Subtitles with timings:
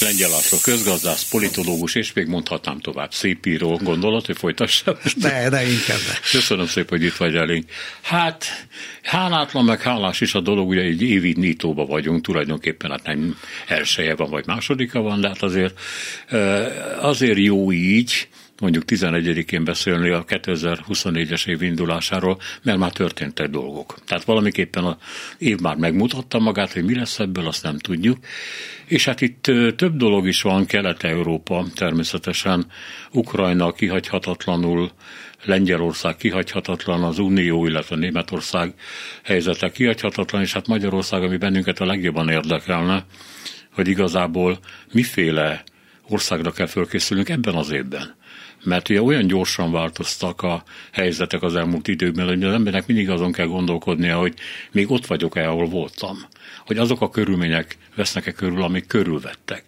[0.00, 3.12] Lengyel László közgazdász, politológus, és még mondhatnám tovább.
[3.12, 4.94] Szép író gondolat, hogy folytassam.
[5.20, 6.30] Ne, ne, inkább ne.
[6.30, 7.70] Köszönöm szépen, hogy itt vagy elénk.
[8.02, 8.66] Hát,
[9.02, 14.14] hálátlan, meg hálás is a dolog, ugye egy évi nyitóba vagyunk, tulajdonképpen hát nem elsője
[14.14, 15.80] van, vagy másodika van, de hát azért,
[17.00, 18.28] azért jó így,
[18.60, 23.98] mondjuk 11-én beszélni a 2024-es év indulásáról, mert már történtek dolgok.
[24.06, 24.98] Tehát valamiképpen a
[25.38, 28.18] év már megmutatta magát, hogy mi lesz ebből, azt nem tudjuk.
[28.86, 29.42] És hát itt
[29.76, 32.66] több dolog is van, Kelet-Európa természetesen,
[33.12, 34.90] Ukrajna kihagyhatatlanul,
[35.44, 38.74] Lengyelország kihagyhatatlan, az Unió, illetve Németország
[39.24, 43.04] helyzete kihagyhatatlan, és hát Magyarország, ami bennünket a legjobban érdekelne,
[43.72, 44.58] hogy igazából
[44.92, 45.62] miféle
[46.08, 48.16] országra kell fölkészülnünk ebben az évben
[48.66, 53.32] mert ugye olyan gyorsan változtak a helyzetek az elmúlt időkben, hogy az embernek mindig azon
[53.32, 54.34] kell gondolkodnia, hogy
[54.72, 56.16] még ott vagyok-e, ahol voltam.
[56.66, 59.64] Hogy azok a körülmények vesznek-e körül, amik körülvettek.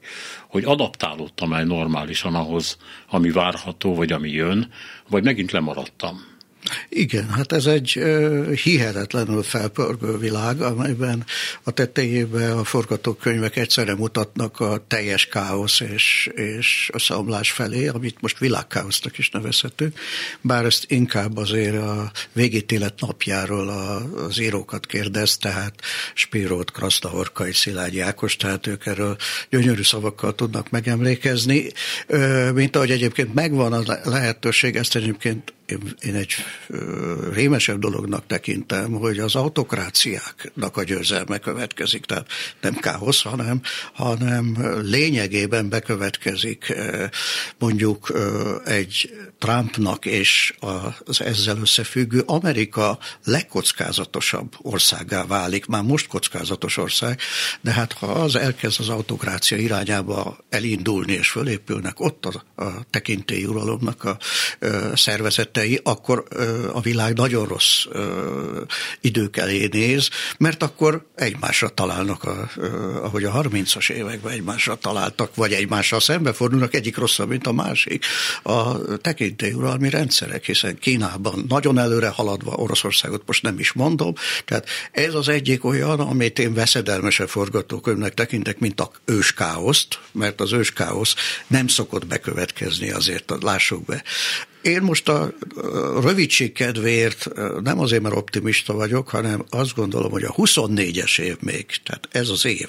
[0.49, 2.77] Hogy adaptálódtam-e normálisan ahhoz,
[3.09, 4.71] ami várható, vagy ami jön,
[5.09, 6.28] vagy megint lemaradtam.
[6.89, 8.01] Igen, hát ez egy
[8.63, 11.25] hihetetlenül felpörgő világ, amelyben
[11.63, 18.21] a tetejében a forgatókönyvek egyszerre mutatnak a teljes káosz és, és a szomlás felé, amit
[18.21, 19.99] most világkáosznak is nevezhetünk,
[20.41, 23.69] bár ezt inkább azért a végítélet napjáról
[24.29, 25.75] az írókat kérdez, tehát
[26.15, 29.17] Spirót, Krasznahorkai, Szilágyi Ákos, tehát ők erről
[29.51, 31.67] gyönyörű szavakkal tudnak megemlékezni,
[32.55, 35.53] mint ahogy egyébként megvan a lehetőség, ezt egyébként
[36.01, 36.35] én, egy
[37.33, 42.27] rémesebb dolognak tekintem, hogy az autokráciáknak a győzelme következik, tehát
[42.61, 43.61] nem káosz, hanem,
[43.93, 46.75] hanem lényegében bekövetkezik
[47.59, 48.13] mondjuk
[48.65, 50.55] egy Trumpnak és
[51.05, 57.21] az ezzel összefüggő Amerika legkockázatosabb országá válik, már most kockázatos ország,
[57.61, 64.05] de hát ha az elkezd az autokrácia irányába elindulni és fölépülnek ott a, a tekintélyuralomnak
[64.05, 64.19] a,
[64.67, 66.25] a szervezete, tettei, akkor
[66.73, 67.85] a világ nagyon rossz
[69.01, 70.09] idők elé néz,
[70.39, 72.51] mert akkor egymásra találnak, a,
[73.03, 78.05] ahogy a 30-as években egymásra találtak, vagy egymással szembefordulnak, egyik rosszabb, mint a másik.
[78.43, 84.15] A tekintélyuralmi rendszerek, hiszen Kínában nagyon előre haladva, Oroszországot most nem is mondom,
[84.45, 90.53] tehát ez az egyik olyan, amit én veszedelmesebb forgatókönyvnek tekintek, mint a őskáoszt, mert az
[90.53, 91.15] őskáosz
[91.47, 94.03] nem szokott bekövetkezni, azért lássuk be.
[94.63, 95.33] Én most a
[96.03, 97.29] rövidség kedvéért
[97.63, 102.29] nem azért, mert optimista vagyok, hanem azt gondolom, hogy a 24-es év még, tehát ez
[102.29, 102.69] az év,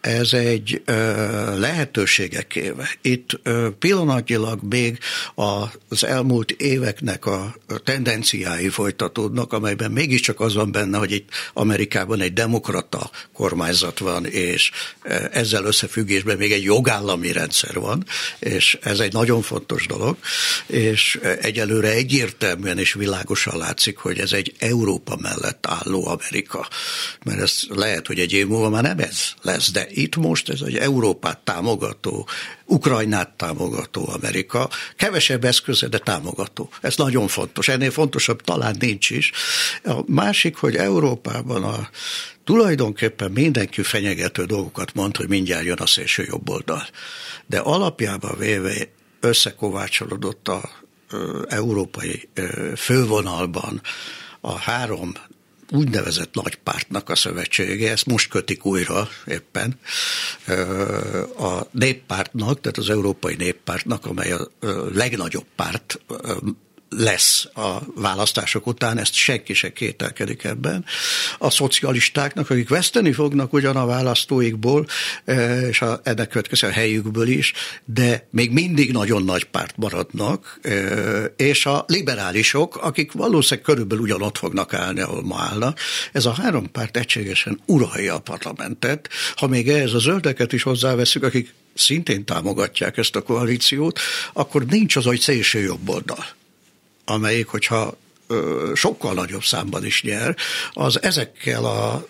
[0.00, 0.82] ez egy
[1.56, 2.90] lehetőségek éve.
[3.02, 3.40] Itt
[3.78, 4.98] pillanatnyilag még
[5.88, 7.54] az elmúlt éveknek a
[7.84, 14.70] tendenciái folytatódnak, amelyben mégiscsak az van benne, hogy itt Amerikában egy demokrata kormányzat van, és
[15.32, 18.04] ezzel összefüggésben még egy jogállami rendszer van,
[18.38, 20.16] és ez egy nagyon fontos dolog,
[20.66, 26.68] és egyelőre egyértelműen és világosan látszik, hogy ez egy Európa mellett álló Amerika.
[27.24, 30.60] Mert ez lehet, hogy egy év múlva már nem ez lesz, de itt most ez
[30.60, 32.28] egy Európát támogató,
[32.64, 36.70] Ukrajnát támogató Amerika, kevesebb eszköze, de támogató.
[36.80, 37.68] Ez nagyon fontos.
[37.68, 39.32] Ennél fontosabb talán nincs is.
[39.84, 41.88] A másik, hogy Európában a
[42.44, 46.86] tulajdonképpen mindenki fenyegető dolgokat mond, hogy mindjárt jön a szélső jobb oldal.
[47.46, 48.72] De alapjában véve
[49.20, 50.85] összekovácsolódott a
[51.48, 52.28] európai
[52.76, 53.80] fővonalban
[54.40, 55.12] a három
[55.70, 59.78] úgynevezett nagypártnak a szövetsége, ezt most kötik újra éppen,
[61.38, 64.48] a néppártnak, tehát az Európai Néppártnak, amely a
[64.92, 66.00] legnagyobb párt
[66.88, 70.84] lesz a választások után, ezt senki se kételkedik ebben.
[71.38, 74.86] A szocialistáknak, akik veszteni fognak ugyan a választóikból,
[75.24, 77.52] e, és a, ennek következő a helyükből is,
[77.84, 80.72] de még mindig nagyon nagy párt maradnak, e,
[81.36, 85.78] és a liberálisok, akik valószínűleg körülbelül ugyanott fognak állni, ahol ma állnak.
[86.12, 89.08] Ez a három párt egységesen uralja a parlamentet.
[89.36, 93.98] Ha még ehhez a zöldeket is hozzáveszünk, akik szintén támogatják ezt a koalíciót,
[94.32, 96.35] akkor nincs az, hogy szélső jobb oldal
[97.06, 97.96] amelyik, hogyha
[98.74, 100.36] sokkal nagyobb számban is nyer,
[100.72, 102.06] az ezekkel a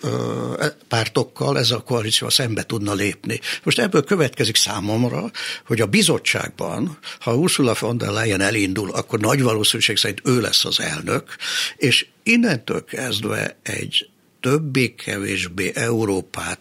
[0.59, 3.39] e, pártokkal, ez a koalíció szembe tudna lépni.
[3.63, 5.31] Most ebből következik számomra,
[5.65, 10.65] hogy a bizottságban, ha Ursula von der Leyen elindul, akkor nagy valószínűség szerint ő lesz
[10.65, 11.35] az elnök,
[11.75, 14.09] és innentől kezdve egy
[14.41, 16.59] többé-kevésbé Európát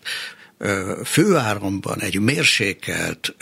[1.04, 3.34] főáramban egy mérsékelt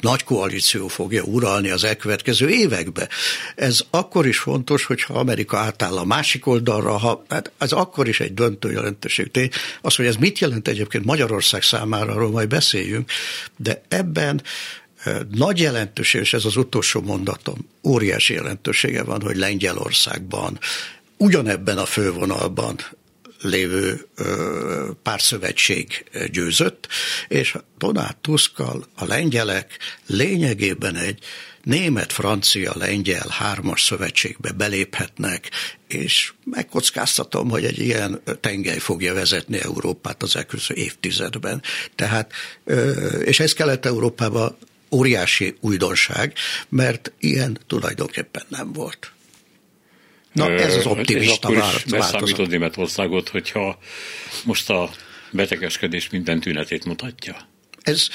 [0.00, 3.08] nagy koalíció fogja uralni az elkövetkező évekbe.
[3.54, 8.20] Ez akkor is fontos, hogyha Amerika átáll a másik oldalra, ha, hát ez akkor is
[8.20, 9.30] egy döntő jelentőség.
[9.30, 9.50] Tény.
[9.80, 13.10] Az, hogy ez mit jelent egyébként Magyarország számára, arról majd beszéljünk,
[13.56, 14.42] de ebben
[15.30, 20.58] nagy jelentőség, és ez az utolsó mondatom, óriási jelentősége van, hogy Lengyelországban
[21.16, 22.78] ugyanebben a fővonalban
[23.44, 24.06] lévő
[25.02, 26.88] párszövetség győzött,
[27.28, 31.18] és Donald Tuskkal a lengyelek lényegében egy
[31.62, 35.50] német-francia-lengyel hármas szövetségbe beléphetnek,
[35.88, 41.62] és megkockáztatom, hogy egy ilyen tengely fogja vezetni Európát az elkövetkező évtizedben.
[41.94, 42.32] Tehát,
[43.24, 44.56] és ez Kelet-Európában
[44.90, 46.32] óriási újdonság,
[46.68, 49.13] mert ilyen tulajdonképpen nem volt.
[50.34, 52.46] Na, ez az optimista és akkor is változat.
[52.46, 53.78] Németországot, hogyha
[54.44, 54.90] most a
[55.30, 57.36] betegeskedés minden tünetét mutatja?
[57.82, 58.08] Ez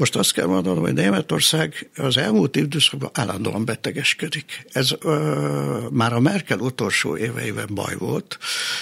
[0.00, 4.66] most azt kell mondanom, hogy Németország az elmúlt időszakban állandóan betegeskedik.
[4.72, 8.38] Ez ö, már a Merkel utolsó éveiben baj volt,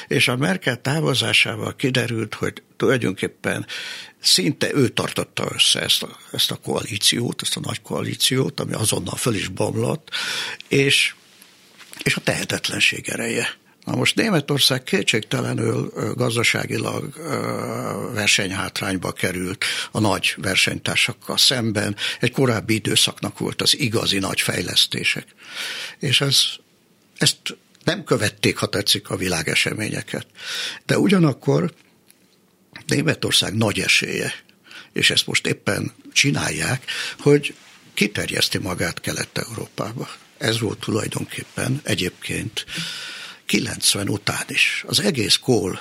[0.09, 3.67] és a Merkel távozásával kiderült, hogy tulajdonképpen
[4.21, 9.17] szinte ő tartotta össze ezt a, ezt a koalíciót, ezt a nagy koalíciót, ami azonnal
[9.17, 10.11] föl is bomlott,
[10.69, 11.15] és
[12.03, 13.57] és a tehetetlenség ereje.
[13.85, 17.15] Na most Németország kétségtelenül gazdaságilag
[18.15, 21.97] versenyhátrányba került a nagy versenytársakkal szemben.
[22.21, 25.27] Egy korábbi időszaknak volt az igazi nagy fejlesztések.
[25.99, 26.43] És ez,
[27.19, 27.39] ezt
[27.85, 30.27] nem követték, ha tetszik, a világeseményeket.
[30.87, 31.75] De ugyanakkor
[32.87, 34.35] Németország nagy esélye,
[34.93, 36.85] és ezt most éppen csinálják,
[37.19, 37.55] hogy
[37.95, 40.09] kiterjeszti magát Kelet-Európába.
[40.39, 42.65] Ez volt tulajdonképpen egyébként
[43.47, 44.85] 90 után is.
[44.87, 45.79] Az egész Kohl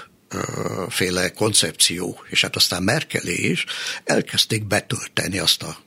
[0.88, 3.65] féle koncepció, és hát aztán Merkelé is
[4.04, 5.77] elkezdték betölteni azt a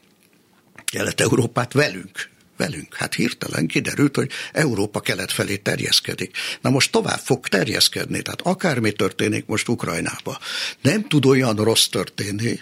[0.85, 2.95] Kelet-Európát velünk, velünk.
[2.95, 6.37] Hát hirtelen kiderült, hogy Európa kelet felé terjeszkedik.
[6.61, 10.39] Na most tovább fog terjeszkedni, tehát akármi történik most Ukrajnába,
[10.83, 12.61] nem tud olyan rossz történni,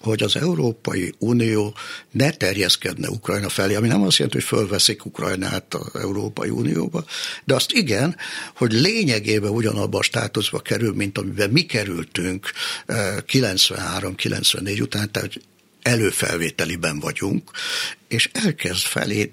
[0.00, 1.74] hogy az Európai Unió
[2.10, 7.04] ne terjeszkedne Ukrajna felé, ami nem azt jelenti, hogy fölveszik Ukrajnát az Európai Unióba,
[7.44, 8.16] de azt igen,
[8.54, 12.50] hogy lényegében ugyanabban a státuszba kerül, mint amiben mi kerültünk
[12.86, 15.40] 93-94 eh, után, tehát
[15.82, 17.50] előfelvételiben vagyunk,
[18.08, 19.32] és elkezd felé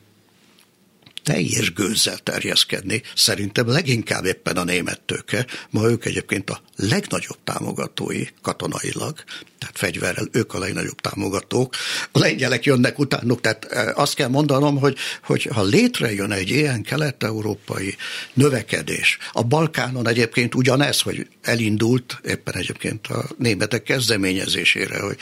[1.25, 8.23] teljes gőzzel terjeszkedni, szerintem leginkább éppen a német tőke, ma ők egyébként a legnagyobb támogatói
[8.41, 9.23] katonailag,
[9.59, 11.75] tehát fegyverrel ők a legnagyobb támogatók,
[12.11, 16.81] a lengyelek jönnek utánuk, tehát e, azt kell mondanom, hogy, hogy ha létrejön egy ilyen
[16.81, 17.95] kelet-európai
[18.33, 25.17] növekedés, a Balkánon egyébként ugyanez, hogy elindult éppen egyébként a németek kezdeményezésére, hogy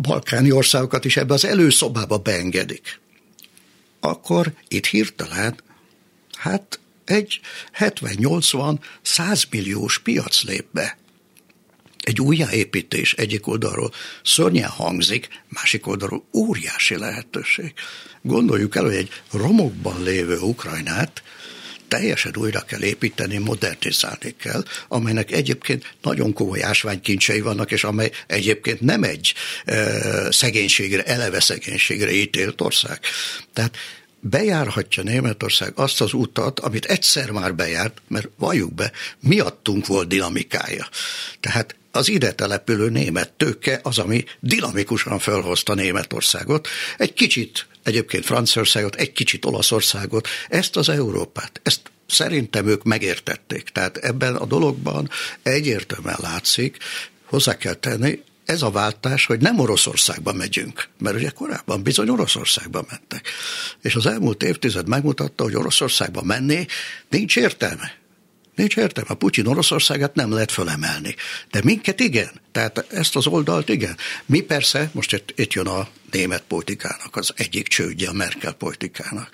[0.00, 3.02] balkáni országokat is ebbe az előszobába beengedik
[4.04, 5.60] akkor itt hirtelen,
[6.36, 7.40] hát egy
[7.78, 10.98] 70-80-100 milliós piac lép be.
[12.00, 13.92] Egy újjáépítés egyik oldalról
[14.22, 17.72] szörnyen hangzik, másik oldalról óriási lehetőség.
[18.22, 21.22] Gondoljuk el, hogy egy romokban lévő Ukrajnát
[21.94, 28.80] teljesen újra kell építeni, modernizálni kell, amelynek egyébként nagyon komoly ásványkincsei vannak, és amely egyébként
[28.80, 33.00] nem egy e, szegénységre, eleve szegénységre ítélt ország.
[33.52, 33.76] Tehát
[34.20, 40.88] bejárhatja Németország azt az utat, amit egyszer már bejárt, mert valljuk be, miattunk volt dinamikája.
[41.40, 46.68] Tehát az ide települő német tőke az, ami dinamikusan felhozta Németországot.
[46.98, 53.68] Egy kicsit egyébként Franciaországot, egy kicsit Olaszországot, ezt az Európát, ezt szerintem ők megértették.
[53.68, 55.10] Tehát ebben a dologban
[55.42, 56.76] egyértelműen látszik,
[57.24, 62.84] hozzá kell tenni, ez a váltás, hogy nem Oroszországba megyünk, mert ugye korábban bizony Oroszországba
[62.90, 63.28] mentek.
[63.82, 66.66] És az elmúlt évtized megmutatta, hogy Oroszországba menni
[67.08, 67.92] nincs értelme.
[68.54, 69.10] Nincs értelme.
[69.10, 71.14] A Putyin Oroszországát nem lehet fölemelni.
[71.50, 72.30] De minket igen.
[72.52, 73.96] Tehát ezt az oldalt igen.
[74.26, 79.30] Mi persze, most itt, itt jön a német politikának az egyik csődje a Merkel politikának,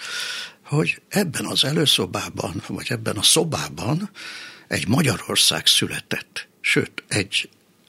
[0.65, 4.11] hogy ebben az előszobában, vagy ebben a szobában
[4.69, 6.49] egy Magyarország született.
[6.61, 7.49] Sőt, egy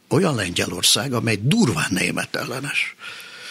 [0.10, 2.96] olyan Lengyelország, amely durván német ellenes.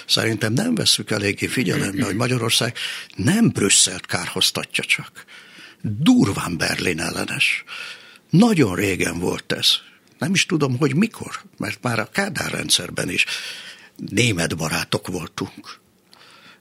[0.06, 2.76] Szerintem nem veszük eléggé figyelembe, hogy Magyarország
[3.14, 5.24] nem Brüsszelt kárhoztatja csak.
[5.82, 7.64] Durván Berlin ellenes.
[8.30, 9.70] Nagyon régen volt ez.
[10.18, 13.24] Nem is tudom, hogy mikor, mert már a Kádár rendszerben is
[13.96, 15.78] német barátok voltunk.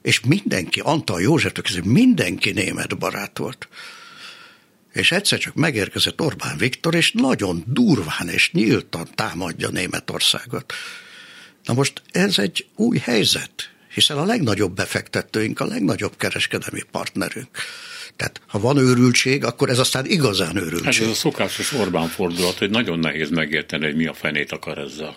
[0.02, 1.52] És mindenki, Antal József
[1.84, 3.68] mindenki német barát volt.
[4.92, 10.72] és egyszer csak megérkezett Orbán Viktor, és nagyon durván és nyíltan támadja Németországot.
[11.64, 17.58] Na most ez egy új helyzet, hiszen a legnagyobb befektetőink, a legnagyobb kereskedelmi partnerünk.
[18.20, 21.02] Tehát ha van őrültség, akkor ez aztán igazán őrültség.
[21.02, 25.16] Ez a szokásos Orbán fordulat, hogy nagyon nehéz megérteni, hogy mi a fenét akar ezzel.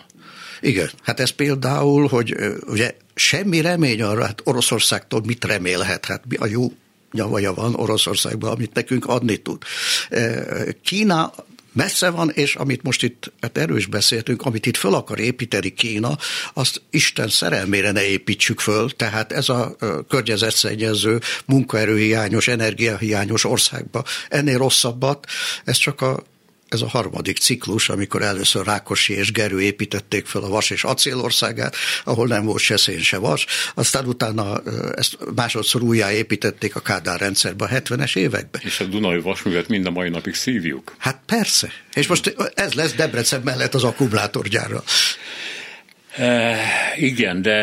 [0.60, 2.34] Igen, hát ez például, hogy
[2.66, 6.72] ugye semmi remény arra, hát Oroszországtól mit remélhet, hát a jó
[7.12, 9.62] nyavaja van Oroszországban, amit nekünk adni tud.
[10.82, 11.32] Kína
[11.74, 15.74] messze van, és amit most itt, hát erről is beszéltünk, amit itt föl akar építeni
[15.74, 16.18] Kína,
[16.54, 19.76] azt Isten szerelmére ne építsük föl, tehát ez a
[20.08, 25.26] környezetszennyező, munkaerőhiányos, energiahiányos országba ennél rosszabbat,
[25.64, 26.22] ez csak a
[26.74, 31.76] ez a harmadik ciklus, amikor először Rákosi és Gerő építették fel a vas és acélországát,
[32.04, 34.62] ahol nem volt se szén, se vas, aztán utána
[34.96, 38.60] ezt másodszor újjáépítették a Kádár rendszerbe a 70-es években.
[38.64, 40.94] És a Dunai vasművet mind a mai napig szívjuk.
[40.98, 41.72] Hát persze.
[41.94, 44.82] És most ez lesz Debrecen mellett az akkumulátorgyára.
[46.16, 46.56] E,
[46.96, 47.56] igen, de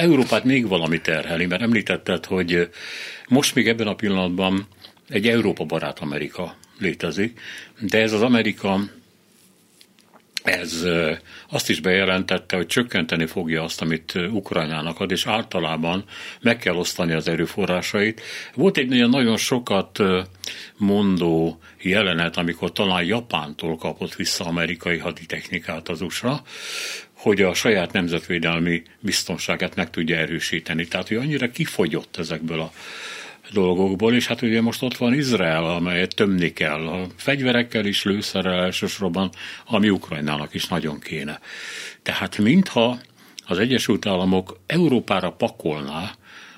[0.00, 2.68] Európát még valami terheli, mert említetted, hogy
[3.28, 4.68] most még ebben a pillanatban
[5.08, 7.40] egy Európa barát Amerika létezik,
[7.80, 8.80] de ez az Amerika
[10.42, 10.84] ez
[11.48, 16.04] azt is bejelentette, hogy csökkenteni fogja azt, amit Ukrajnának ad, és általában
[16.40, 18.20] meg kell osztani az erőforrásait.
[18.54, 19.98] Volt egy nagyon, sokat
[20.76, 26.42] mondó jelenet, amikor talán Japántól kapott vissza amerikai haditechnikát az USA,
[27.12, 30.88] hogy a saját nemzetvédelmi biztonságát meg tudja erősíteni.
[30.88, 32.72] Tehát, hogy annyira kifogyott ezekből a
[33.50, 38.64] dolgokból, és hát ugye most ott van Izrael, amelyet tömni kell, a fegyverekkel is, lőszerrel
[38.64, 39.30] elsősorban,
[39.66, 41.40] ami Ukrajnának is nagyon kéne.
[42.02, 42.98] Tehát mintha
[43.46, 46.14] az Egyesült Államok Európára pakolná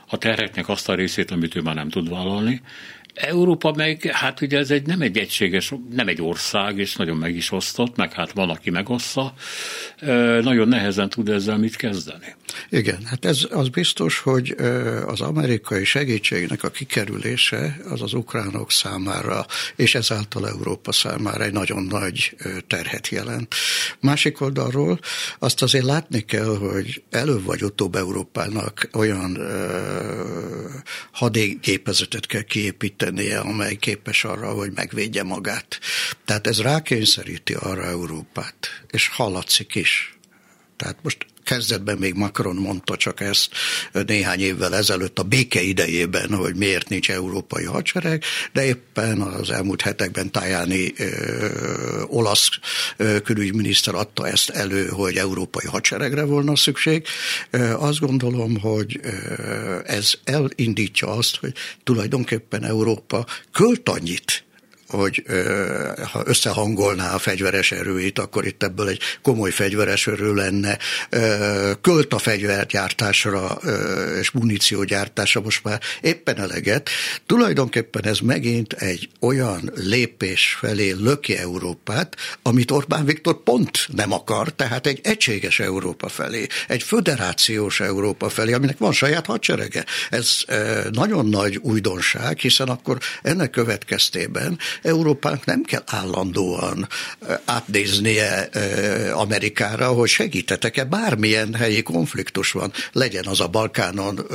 [0.08, 2.60] a terheknek azt a részét, amit ő már nem tud vállalni,
[3.14, 7.36] Európa meg, hát ugye ez egy, nem egy egységes, nem egy ország, és nagyon meg
[7.36, 9.34] is osztott, meg hát van, aki megossza,
[10.40, 12.34] nagyon nehezen tud ezzel mit kezdeni.
[12.70, 14.54] Igen, hát ez az biztos, hogy
[15.06, 21.82] az amerikai segítségnek a kikerülése az az ukránok számára, és ezáltal Európa számára egy nagyon
[21.82, 23.54] nagy terhet jelent.
[24.00, 24.98] Másik oldalról
[25.38, 29.38] azt azért látni kell, hogy előbb vagy utóbb Európának olyan
[31.12, 35.78] hadégépezetet kell kiépíteni, tennie, amely képes arra, hogy megvédje magát.
[36.24, 40.18] Tehát ez rákényszeríti arra Európát, és hallatszik is.
[40.76, 43.48] Tehát most kezdetben még Macron mondta csak ezt
[44.06, 48.22] néhány évvel ezelőtt a béke idejében, hogy miért nincs európai hadsereg,
[48.52, 52.48] de éppen az elmúlt hetekben Tajani ö, olasz
[52.96, 57.06] ö, külügyminiszter adta ezt elő, hogy európai hadseregre volna szükség.
[57.50, 61.52] Ö, azt gondolom, hogy ö, ez elindítja azt, hogy
[61.84, 64.44] tulajdonképpen Európa költ annyit
[64.88, 65.22] hogy
[66.12, 70.78] ha összehangolná a fegyveres erőit, akkor itt ebből egy komoly fegyveres erő lenne.
[71.80, 73.58] Költ a fegyvergyártásra
[74.20, 76.90] és muníciógyártásra most már éppen eleget.
[77.26, 84.48] Tulajdonképpen ez megint egy olyan lépés felé löki Európát, amit Orbán Viktor pont nem akar,
[84.48, 89.84] tehát egy egységes Európa felé, egy föderációs Európa felé, aminek van saját hadserege.
[90.10, 90.36] Ez
[90.90, 96.88] nagyon nagy újdonság, hiszen akkor ennek következtében Európának nem kell állandóan
[97.44, 98.48] átnéznie
[99.12, 104.26] Amerikára, hogy segítetek-e bármilyen helyi konfliktus van, legyen az a Balkánon,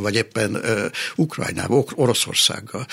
[0.00, 0.60] vagy éppen
[1.16, 2.86] Ukrajnában, Oroszországgal.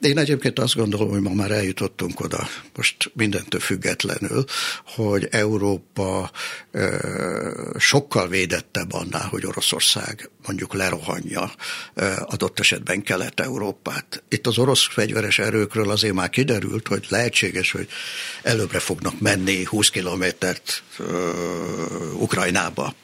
[0.00, 4.44] Én egyébként azt gondolom, hogy ma már eljutottunk oda, most mindentől függetlenül,
[4.84, 6.30] hogy Európa
[7.78, 11.52] sokkal védettebb annál, hogy Oroszország mondjuk lerohanja
[12.24, 14.22] adott esetben Kelet-Európát.
[14.28, 17.88] Itt az orosz fegyveres erőkről azért már kiderült, hogy lehetséges, hogy
[18.42, 20.82] előbbre fognak menni 20 kilométert
[22.12, 22.94] Ukrajnába,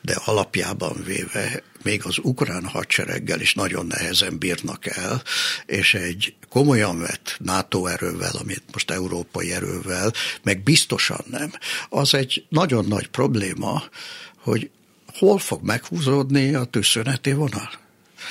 [0.00, 5.22] de alapjában véve még az ukrán hadsereggel is nagyon nehezen bírnak el,
[5.66, 11.52] és egy komolyan vett NATO erővel, amit most európai erővel, meg biztosan nem.
[11.88, 13.82] Az egy nagyon nagy probléma,
[14.38, 14.70] hogy
[15.18, 17.70] hol fog meghúzódni a tűzszöneti vonal.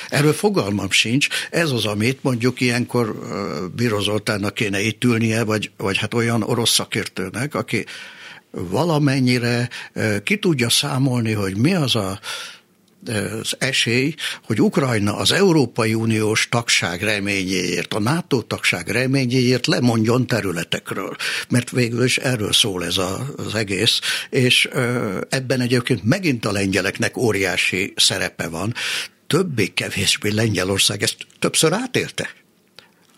[0.09, 1.27] Erről fogalmam sincs.
[1.49, 3.15] Ez az, amit mondjuk ilyenkor
[3.75, 7.85] Bíró Zoltánnak kéne itt ülnie, vagy, vagy hát olyan orosz szakértőnek, aki
[8.51, 9.69] valamennyire
[10.23, 12.19] ki tudja számolni, hogy mi az a
[13.07, 21.15] az esély, hogy Ukrajna az Európai Uniós tagság reményéért, a NATO tagság reményéért lemondjon területekről.
[21.49, 23.99] Mert végül is erről szól ez a, az egész,
[24.29, 24.69] és
[25.29, 28.73] ebben egyébként megint a lengyeleknek óriási szerepe van
[29.27, 32.29] többé-kevésbé Lengyelország ezt többször átélte.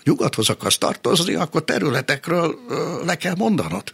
[0.04, 2.60] Nyugathoz akarsz tartozni, akkor területekről
[3.06, 3.92] le kell mondanod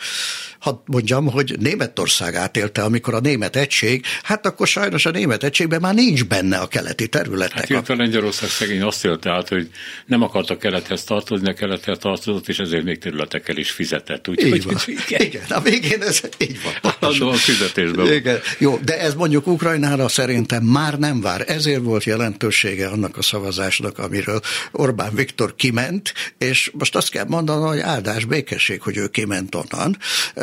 [0.66, 5.82] hadd mondjam, hogy Németország átélte, amikor a német egység, hát akkor sajnos a német egységben
[5.82, 7.58] már nincs benne a keleti területek.
[7.58, 9.70] Hát illetve Lengyelország szegény azt élte át, hogy
[10.06, 14.28] nem akart a kelethez tartozni, a kelethez tartozott, és ezért még területekkel is fizetett.
[14.28, 14.76] Úgy, így van.
[15.08, 15.22] igen.
[15.22, 17.30] igen, a végén ez így van.
[17.30, 18.14] a fizetésben.
[18.14, 18.40] Igen.
[18.58, 21.44] Jó, de ez mondjuk Ukrajnára szerintem már nem vár.
[21.48, 25.95] Ezért volt jelentősége annak a szavazásnak, amiről Orbán Viktor kiment,
[26.38, 29.98] és most azt kell mondanom, hogy áldás békesség, hogy ő kiment onnan,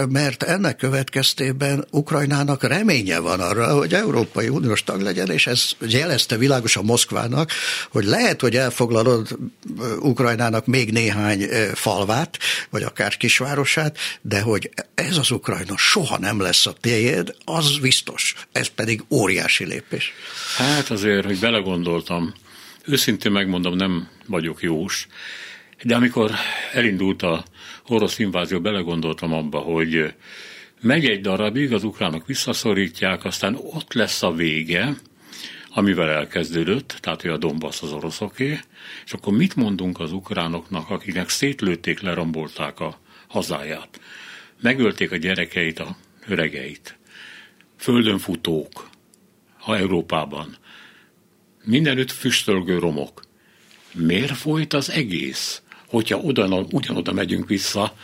[0.08, 6.36] mert ennek következtében Ukrajnának reménye van arra, hogy Európai Uniós tag legyen, és ez jelezte
[6.36, 7.50] világosan Moszkvának,
[7.90, 9.38] hogy lehet, hogy elfoglalod
[10.00, 12.38] Ukrajnának még néhány falvát,
[12.70, 18.34] vagy akár kisvárosát, de hogy ez az Ukrajna soha nem lesz a tiéd, az biztos.
[18.52, 20.12] Ez pedig óriási lépés.
[20.56, 22.34] Hát azért, hogy belegondoltam,
[22.86, 25.06] őszintén megmondom, nem vagyok jós,
[25.82, 26.30] de amikor
[26.72, 27.44] elindult a
[27.86, 30.14] orosz invázió, belegondoltam abba, hogy
[30.80, 34.96] megy egy darabig, az ukránok visszaszorítják, aztán ott lesz a vége,
[35.74, 38.60] amivel elkezdődött, tehát hogy a Donbass az oroszoké,
[39.04, 42.98] és akkor mit mondunk az ukránoknak, akiknek szétlőtték, lerombolták a
[43.28, 44.00] hazáját,
[44.60, 45.96] megölték a gyerekeit, a
[46.28, 46.98] öregeit,
[47.76, 48.88] földön futók,
[49.58, 50.56] ha Európában,
[51.64, 53.22] mindenütt füstölgő romok.
[53.92, 55.62] Miért folyt az egész?
[55.92, 57.94] hogyha oda, ugyanoda megyünk vissza,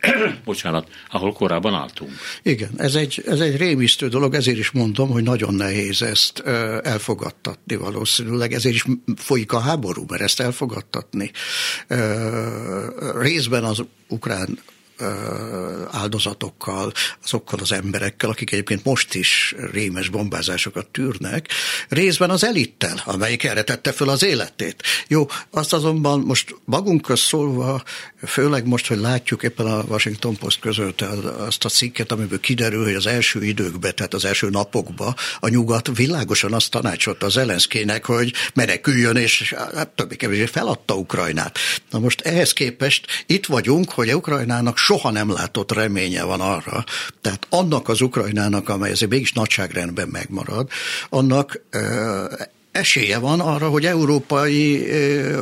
[0.44, 2.10] bocsánat, ahol korábban álltunk.
[2.42, 6.38] Igen, ez egy, ez egy rémisztő dolog, ezért is mondom, hogy nagyon nehéz ezt
[6.82, 8.84] elfogadtatni valószínűleg, ezért is
[9.16, 11.30] folyik a háború, mert ezt elfogadtatni.
[13.20, 14.58] Részben az ukrán
[15.90, 16.92] áldozatokkal,
[17.24, 21.48] azokkal az emberekkel, akik egyébként most is rémes bombázásokat tűrnek,
[21.88, 24.82] részben az elittel, amelyik erre tette föl az életét.
[25.08, 27.82] Jó, azt azonban most magunkhoz szólva,
[28.26, 31.00] főleg most, hogy látjuk éppen a Washington Post között
[31.38, 35.96] azt a cikket, amiből kiderül, hogy az első időkben, tehát az első napokban a nyugat
[35.96, 41.58] világosan azt tanácsolta az Zelenszkének, hogy meneküljön, és hát, többé-kevésbé feladta Ukrajnát.
[41.90, 46.84] Na most ehhez képest itt vagyunk, hogy Ukrajnának soha nem látott reménye van arra,
[47.20, 50.68] tehát annak az Ukrajnának, amely azért mégis nagyságrendben megmarad,
[51.08, 51.60] annak
[52.72, 54.86] esélye van arra, hogy európai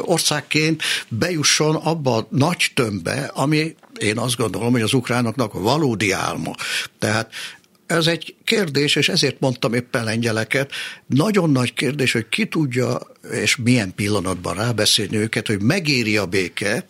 [0.01, 6.55] országként bejusson abba a nagy tömbbe, ami én azt gondolom, hogy az ukránoknak valódi álma.
[6.99, 7.33] Tehát
[7.87, 10.71] ez egy kérdés, és ezért mondtam éppen lengyeleket,
[11.07, 16.87] nagyon nagy kérdés, hogy ki tudja, és milyen pillanatban rábeszélni őket, hogy megéri a béke,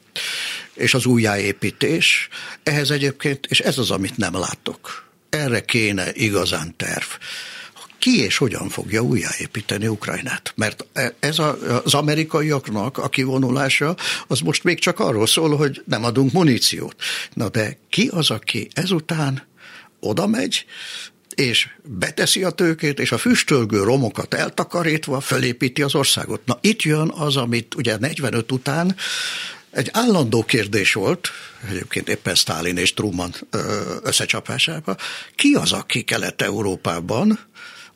[0.75, 2.29] és az újjáépítés.
[2.63, 5.11] Ehhez egyébként, és ez az, amit nem látok.
[5.31, 7.07] Erre kéne igazán terv
[8.03, 10.53] ki és hogyan fogja újjáépíteni Ukrajnát.
[10.57, 10.85] Mert
[11.21, 16.33] ez a, az amerikaiaknak a kivonulása, az most még csak arról szól, hogy nem adunk
[16.33, 16.95] muníciót.
[17.35, 19.47] Na de ki az, aki ezután
[20.01, 20.65] oda megy,
[21.35, 26.41] és beteszi a tőkét, és a füstölgő romokat eltakarítva fölépíti az országot.
[26.45, 28.97] Na itt jön az, amit ugye 45 után
[29.73, 31.29] egy állandó kérdés volt,
[31.69, 33.35] egyébként éppen Stalin és Truman
[34.03, 34.97] összecsapásában,
[35.35, 37.39] ki az, aki Kelet-Európában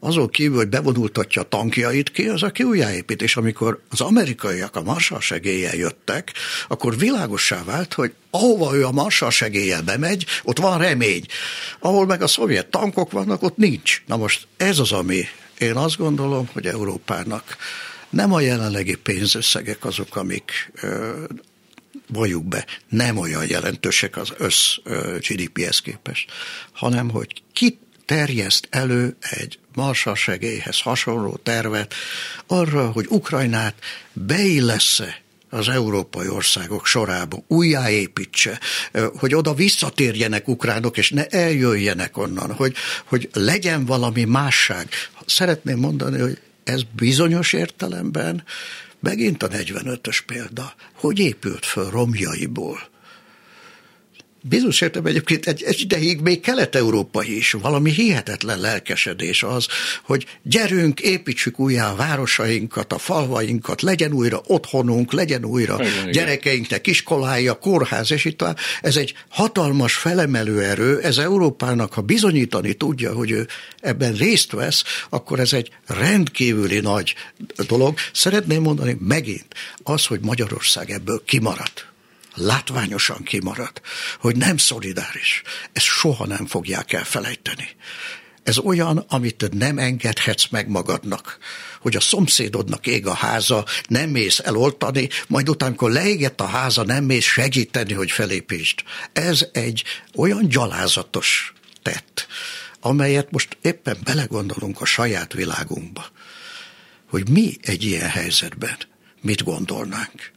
[0.01, 3.23] azon kívül, hogy bevonultatja a tankjait, ki az, aki újjáépít.
[3.23, 6.33] És amikor az amerikaiak a Marshall segéllyel jöttek,
[6.69, 11.27] akkor világossá vált, hogy ahova ő a Marshall segéllyel bemegy, ott van remény.
[11.79, 14.03] Ahol meg a szovjet tankok vannak, ott nincs.
[14.07, 15.25] Na most ez az, ami
[15.59, 17.57] én azt gondolom, hogy Európának
[18.11, 20.73] nem a jelenlegi pénzösszegek azok, amik
[22.09, 24.77] valljuk be, nem olyan jelentősek az össz
[25.29, 26.31] GDP-hez képest,
[26.73, 31.95] hanem hogy ki terjeszt elő egy Marshall segélyhez hasonló tervet
[32.47, 33.75] arra, hogy Ukrajnát
[34.13, 38.61] beillesz-e az európai országok sorába, újjáépítse,
[39.19, 44.89] hogy oda visszatérjenek ukránok, és ne eljöjjenek onnan, hogy, hogy legyen valami másság.
[45.27, 48.45] Szeretném mondani, hogy ez bizonyos értelemben
[49.01, 52.95] megint a 45-ös példa, hogy épült föl romjaiból
[54.49, 59.67] bizonyos értem egyébként egy, egy ideig még kelet-európai is valami hihetetlen lelkesedés az,
[60.03, 66.87] hogy gyerünk, építsük újjá a városainkat, a falvainkat, legyen újra otthonunk, legyen újra igen, gyerekeinknek
[66.87, 68.45] iskolája, kórház, és itt
[68.83, 73.47] ez egy hatalmas felemelő erő, ez Európának, ha bizonyítani tudja, hogy ő
[73.81, 77.15] ebben részt vesz, akkor ez egy rendkívüli nagy
[77.67, 77.95] dolog.
[78.13, 81.95] Szeretném mondani megint az, hogy Magyarország ebből kimaradt
[82.37, 83.81] látványosan kimarad,
[84.19, 85.43] hogy nem szolidáris.
[85.73, 87.69] Ezt soha nem fogják elfelejteni.
[88.43, 91.39] Ez olyan, amit nem engedhetsz meg magadnak.
[91.81, 96.85] Hogy a szomszédodnak ég a háza, nem mész eloltani, majd utána, amikor leégett a háza,
[96.85, 98.83] nem mész segíteni, hogy felépítsd.
[99.13, 102.27] Ez egy olyan gyalázatos tett,
[102.81, 106.07] amelyet most éppen belegondolunk a saját világunkba,
[107.11, 108.77] hogy mi egy ilyen helyzetben
[109.21, 110.36] mit gondolnánk.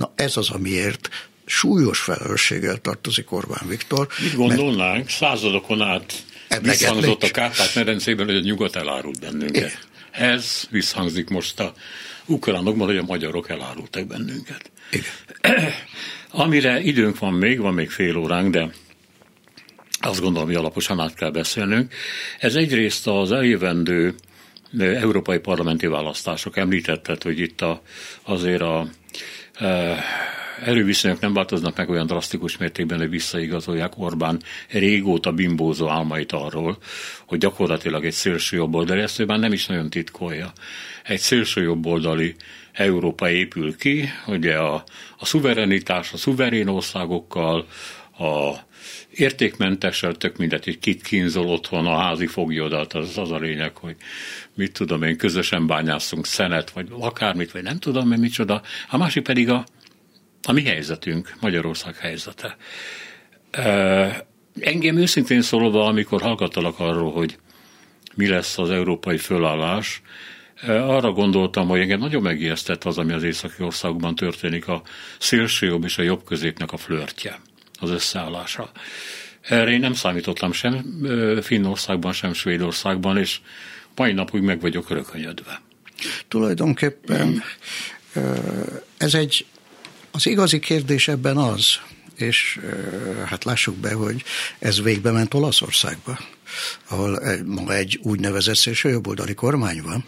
[0.00, 1.08] Na ez az, amiért
[1.44, 4.08] súlyos felelősséggel tartozik Orbán Viktor.
[4.22, 5.08] Mit gondolnánk?
[5.08, 6.24] Századokon át
[6.62, 9.56] visszhangzott a Kárpát-medencében, hogy a nyugat elárult bennünket.
[9.56, 9.70] Igen.
[10.10, 11.72] Ez visszhangzik most a
[12.26, 14.70] ukránokban, hogy a magyarok elárultak bennünket.
[14.90, 15.72] Igen.
[16.30, 18.70] Amire időnk van még, van még fél óránk, de
[20.00, 21.92] azt gondolom, hogy alaposan át kell beszélnünk.
[22.38, 24.14] Ez egyrészt az eljövendő
[24.78, 26.56] európai parlamenti választások.
[26.56, 27.82] Említetted, hogy itt a,
[28.22, 28.88] azért a
[30.64, 36.78] erőviszonyok nem változnak meg olyan drasztikus mértékben, hogy visszaigazolják Orbán régóta bimbózó álmait arról,
[37.26, 40.52] hogy gyakorlatilag egy szélső jobboldali, ezt ő már nem is nagyon titkolja.
[41.04, 42.34] Egy szélső jobboldali
[42.72, 44.84] Európa épül ki, ugye a,
[45.18, 47.66] a szuverenitás a szuverén országokkal,
[48.20, 48.58] a
[49.10, 53.96] értékmentessel, tök mindegy, hogy kit kínzol otthon a házi foglyodat, az az a lényeg, hogy
[54.54, 58.62] mit tudom én, közösen bányászunk szenet, vagy akármit, vagy nem tudom, mert micsoda.
[58.88, 59.64] A másik pedig a,
[60.42, 62.56] a mi helyzetünk, Magyarország helyzete.
[64.60, 67.38] Engem őszintén szólva, amikor hallgattalak arról, hogy
[68.14, 70.02] mi lesz az európai fölállás,
[70.66, 74.82] arra gondoltam, hogy engem nagyon megijesztett az, ami az északi országban történik, a
[75.18, 77.40] szélső jobb és a jobb középnek a flörtje,
[77.80, 78.70] az összeállása.
[79.40, 81.00] Erre én nem számítottam sem
[81.42, 83.40] Finnországban, sem Svédországban, és
[83.96, 85.60] mai napig meg vagyok rökönyödve.
[86.28, 87.42] Tulajdonképpen
[88.96, 89.46] ez egy,
[90.10, 91.78] az igazi kérdés ebben az,
[92.16, 92.60] és
[93.26, 94.22] hát lássuk be, hogy
[94.58, 96.18] ez végbe ment Olaszországba
[96.88, 100.04] ahol egy, ma egy úgynevezett szélsőjobboldali kormány van,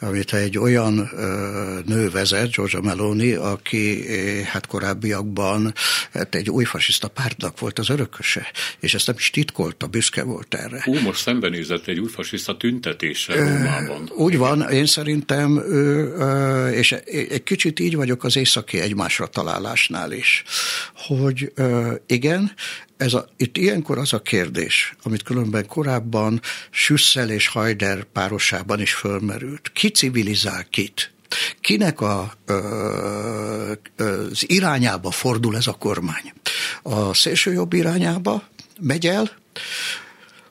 [0.00, 4.04] amit egy olyan ö, nő vezet, Giorgia Meloni, aki
[4.44, 5.74] hát korábbiakban
[6.12, 8.46] hát egy új fasiszta pártnak volt az örököse,
[8.80, 10.82] és ezt nem is titkolta, büszke volt erre.
[10.86, 14.10] Ú, most szembenézett egy új fasiszta tüntetéssel Rómában.
[14.14, 20.42] Úgy van, én szerintem, ö, és egy kicsit így vagyok az északi egymásra találásnál is,
[20.94, 21.52] hogy
[22.06, 22.52] igen,
[22.98, 28.94] ez a, itt ilyenkor az a kérdés, amit különben korábban Süsszel és Hajder párosában is
[28.94, 29.70] fölmerült.
[29.72, 31.12] Ki civilizál kit?
[31.60, 36.32] Kinek a, ö, az irányába fordul ez a kormány?
[36.82, 38.42] A szélsőjobb irányába
[38.80, 39.30] megy el,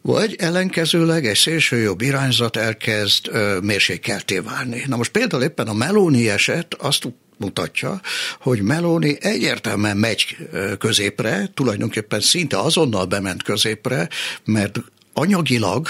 [0.02, 4.84] vagy ellenkezőleg egy szélsőjobb irányzat elkezd ö, mérsékelté válni.
[4.88, 7.06] Na most például éppen a Meloni eset azt
[7.38, 8.02] mutatja,
[8.40, 10.38] hogy Meloni egyértelműen megy
[10.80, 14.10] középre, tulajdonképpen szinte azonnal bement középre,
[14.46, 14.80] mert
[15.14, 15.88] anyagilag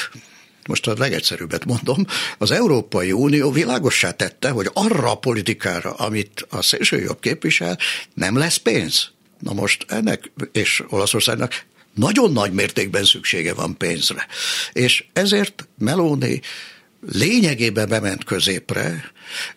[0.68, 2.06] most a legegyszerűbbet mondom,
[2.38, 7.78] az Európai Unió világossá tette, hogy arra a politikára, amit a szélsőjobb képvisel,
[8.14, 9.12] nem lesz pénz.
[9.40, 14.28] Na most ennek, és Olaszországnak nagyon nagy mértékben szüksége van pénzre.
[14.74, 16.42] És ezért Meloni
[17.12, 19.12] lényegében bement középre,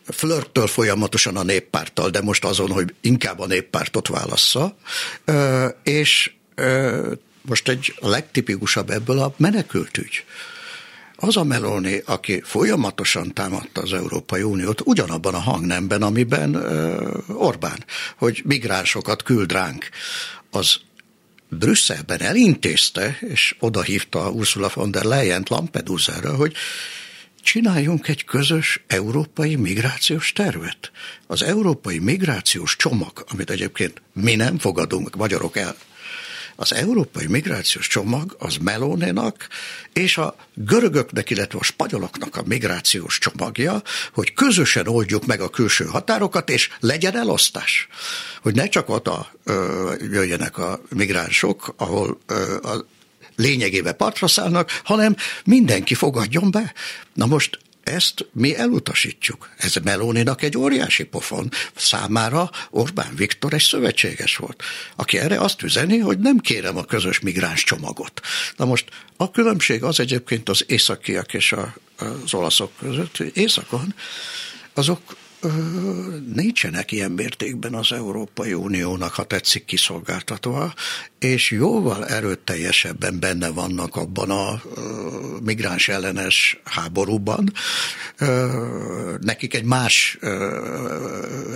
[0.05, 4.77] flörtől folyamatosan a néppárttal, de most azon, hogy inkább a néppártot válassza,
[5.83, 6.31] és
[7.43, 10.25] most egy a legtipikusabb ebből a menekültügy.
[11.17, 16.55] Az a Meloni, aki folyamatosan támadta az Európai Uniót, ugyanabban a hangnemben, amiben
[17.29, 17.85] Orbán,
[18.17, 19.89] hogy migránsokat küld ránk,
[20.51, 20.77] az
[21.49, 26.55] Brüsszelben elintézte, és odahívta Ursula von der Leyen Lampedusa-ra, hogy
[27.43, 30.91] csináljunk egy közös európai migrációs tervet.
[31.27, 35.77] Az európai migrációs csomag, amit egyébként mi nem fogadunk, magyarok el,
[36.61, 39.49] az európai migrációs csomag az Melónénak
[39.93, 45.85] és a görögöknek, illetve a spanyoloknak a migrációs csomagja, hogy közösen oldjuk meg a külső
[45.85, 47.89] határokat, és legyen elosztás.
[48.43, 52.87] Hogy ne csak oda ö, jöjjenek a migránsok, ahol ö, a
[53.41, 56.75] lényegében partra szállnak, hanem mindenki fogadjon be.
[57.15, 59.49] Na most ezt mi elutasítjuk.
[59.57, 61.51] Ez Melóninak egy óriási pofon.
[61.75, 64.63] Számára Orbán Viktor egy szövetséges volt,
[64.97, 68.21] aki erre azt üzeni, hogy nem kérem a közös migráns csomagot.
[68.57, 68.85] Na most
[69.17, 73.95] a különbség az egyébként az északiak és a, az olaszok között, hogy északon
[74.75, 75.17] azok
[76.35, 80.75] nincsenek ilyen mértékben az Európai Uniónak, ha tetszik, kiszolgáltatva,
[81.19, 84.63] és jóval erőteljesebben benne vannak abban a
[85.43, 87.53] migráns ellenes háborúban.
[89.21, 90.19] Nekik egy más,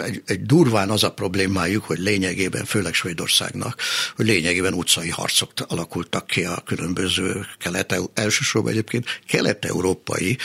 [0.04, 3.80] egy, egy durván az a problémájuk, hogy lényegében, főleg Svédországnak,
[4.16, 10.38] hogy lényegében utcai harcok alakultak ki a különböző kelet, elsősorban egyébként kelet-európai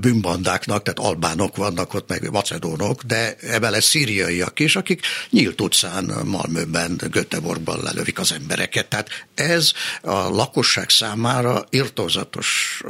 [0.00, 7.00] bűnbandáknak, tehát albánok vannak ott, meg macedónok, de ebben szíriaiak is, akik nyílt utcán, Malmöben,
[7.10, 8.88] Göteborgban lelövik az embereket.
[8.88, 12.80] Tehát ez a lakosság számára irtózatos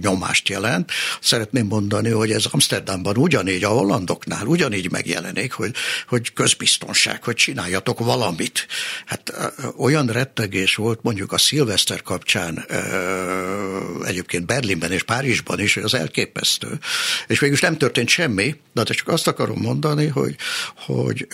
[0.00, 0.90] nyomást jelent.
[1.20, 5.74] Szeretném mondani, hogy ez Amsterdamban ugyanígy, a hollandoknál ugyanígy megjelenik, hogy,
[6.08, 8.66] hogy közbiztonság, hogy csináljatok valamit.
[9.06, 9.32] Hát
[9.76, 12.64] olyan rettegés volt mondjuk a szilveszter kapcsán
[14.04, 16.78] egyébként Berlinben és Párizsban, Párizsban is, az elképesztő.
[17.26, 20.36] És végül nem történt semmi, de hát csak azt akarom mondani, hogy,
[20.74, 21.26] hogy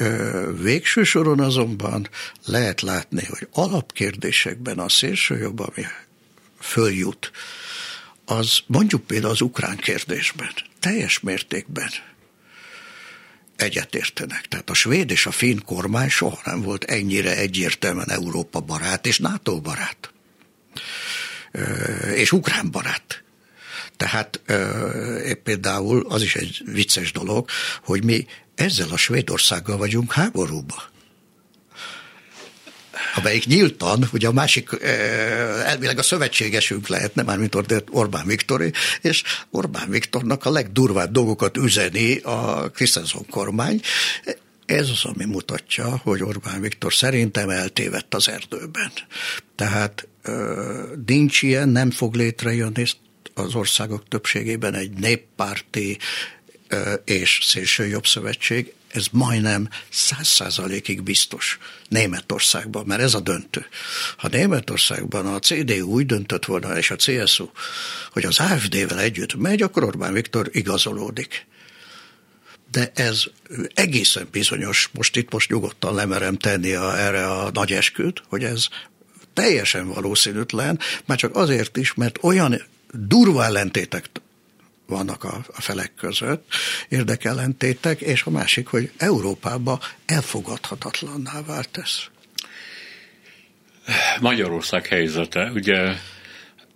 [0.61, 2.09] végső soron azonban
[2.45, 5.87] lehet látni, hogy alapkérdésekben a szélső jobb, ami
[6.61, 7.31] följut,
[8.25, 11.91] az mondjuk például az ukrán kérdésben teljes mértékben
[13.57, 14.47] egyetértenek.
[14.49, 19.19] Tehát a svéd és a finn kormány soha nem volt ennyire egyértelműen Európa barát és
[19.19, 20.13] NATO barát.
[22.15, 23.23] És ukrán barát.
[24.03, 27.49] Tehát e, például az is egy vicces dolog,
[27.85, 30.91] hogy mi ezzel a Svédországgal vagyunk háborúba
[33.15, 34.69] amelyik nyíltan, ugye a másik
[35.65, 37.57] elvileg a szövetségesünk lehetne, már mint
[37.91, 43.81] Orbán Viktori, és Orbán Viktornak a legdurvább dolgokat üzeni a Krisztenson kormány.
[44.67, 48.93] Ez az, ami mutatja, hogy Orbán Viktor szerintem eltévedt az erdőben.
[49.57, 50.09] Tehát
[51.07, 52.85] nincs ilyen, nem fog létrejönni,
[53.35, 55.99] az országok többségében egy néppárti
[57.05, 63.67] és szélső jobb szövetség, ez majdnem száz százalékig biztos Németországban, mert ez a döntő.
[64.17, 67.49] Ha Németországban a CDU úgy döntött volna, és a CSU,
[68.11, 71.47] hogy az AFD-vel együtt megy, akkor Orbán Viktor igazolódik.
[72.71, 73.25] De ez
[73.75, 78.67] egészen bizonyos, most itt most nyugodtan lemerem tenni a, erre a nagy esküt, hogy ez
[79.35, 84.11] teljesen valószínűtlen, már csak azért is, mert olyan durva ellentétek
[84.87, 86.47] vannak a, a felek között,
[86.89, 91.91] érdekellentétek, és a másik, hogy Európába elfogadhatatlanná vált ez.
[94.21, 95.95] Magyarország helyzete, ugye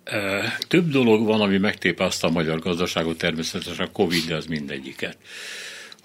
[0.03, 5.17] e, több dolog van, ami megtépázta a magyar gazdaságot, természetesen a Covid, de az mindegyiket.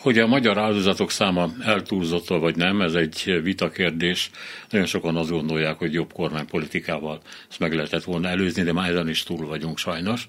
[0.03, 4.31] Hogy a magyar áldozatok száma eltúlzott vagy nem, ez egy vitakérdés.
[4.71, 9.09] Nagyon sokan azt gondolják, hogy jobb kormánypolitikával ezt meg lehetett volna előzni, de már ezen
[9.09, 10.29] is túl vagyunk sajnos.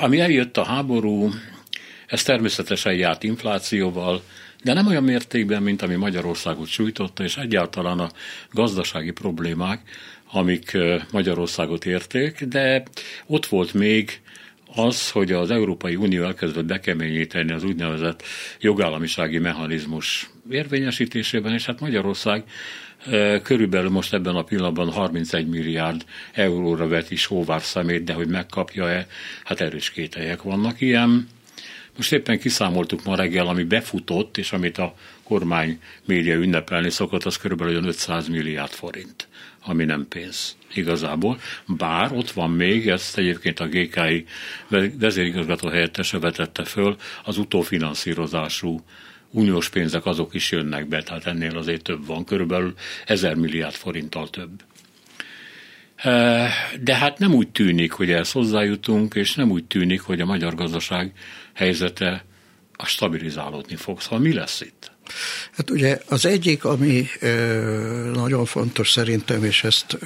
[0.00, 1.30] Ami eljött a háború,
[2.06, 4.22] ez természetesen járt inflációval,
[4.62, 8.10] de nem olyan mértékben, mint ami Magyarországot sújtotta, és egyáltalán a
[8.50, 9.80] gazdasági problémák,
[10.32, 10.78] amik
[11.10, 12.82] Magyarországot érték, de
[13.26, 14.20] ott volt még
[14.74, 18.22] az, hogy az Európai Unió elkezdett bekeményíteni az úgynevezett
[18.60, 22.44] jogállamisági mechanizmus érvényesítésében, és hát Magyarország
[23.06, 28.28] e, körülbelül most ebben a pillanatban 31 milliárd euróra vet is hóvár szemét, de hogy
[28.28, 29.06] megkapja-e,
[29.44, 31.28] hát erős kételyek vannak ilyen.
[31.96, 37.36] Most éppen kiszámoltuk ma reggel, ami befutott, és amit a kormány média ünnepelni szokott, az
[37.36, 39.28] körülbelül 500 milliárd forint,
[39.64, 44.24] ami nem pénz igazából, bár ott van még, ezt egyébként a GKI
[44.98, 48.84] vezérigazgató helyettese vetette föl, az utófinanszírozású
[49.30, 52.74] uniós pénzek azok is jönnek be, tehát ennél azért több van, körülbelül
[53.06, 54.62] ezer milliárd forinttal több.
[56.80, 60.54] De hát nem úgy tűnik, hogy ezt hozzájutunk, és nem úgy tűnik, hogy a magyar
[60.54, 61.12] gazdaság
[61.52, 62.24] helyzete
[62.72, 64.00] a stabilizálódni fog.
[64.00, 64.91] Szóval mi lesz itt?
[65.52, 67.06] Hát ugye az egyik, ami
[68.12, 69.98] nagyon fontos szerintem, és ezt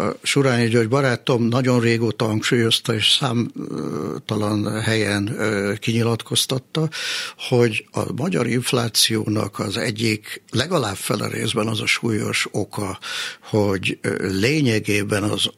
[0.00, 5.38] a Surányi György barátom nagyon régóta hangsúlyozta, és számtalan helyen
[5.78, 6.88] kinyilatkoztatta,
[7.36, 12.98] hogy a magyar inflációnak az egyik legalább fele részben az a súlyos oka,
[13.42, 15.50] hogy lényegében az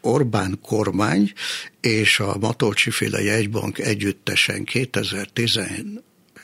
[0.00, 1.32] Orbán kormány
[1.80, 5.58] és a Matolcsi féle jegybank együttesen 2010.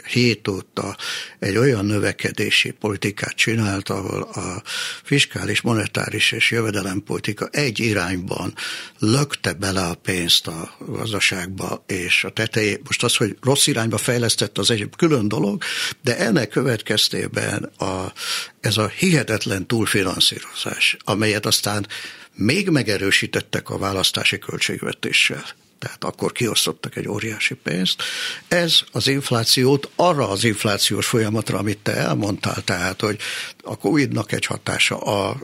[0.02, 0.96] 2007 óta
[1.38, 4.62] egy olyan növekedési politikát csinált, ahol a
[5.02, 8.54] fiskális, monetáris és jövedelempolitika egy irányban
[8.98, 14.58] lökte bele a pénzt a gazdaságba, és a tetejé, most az, hogy rossz irányba fejlesztett,
[14.58, 15.62] az egy külön dolog,
[16.02, 18.12] de ennek következtében a,
[18.60, 21.86] ez a hihetetlen túlfinanszírozás, amelyet aztán
[22.34, 25.44] még megerősítettek a választási költségvetéssel
[25.82, 28.02] tehát akkor kiosztottak egy óriási pénzt.
[28.48, 33.18] Ez az inflációt arra az inflációs folyamatra, amit te elmondtál, tehát, hogy
[33.62, 35.36] a Covid-nak egy hatása, a,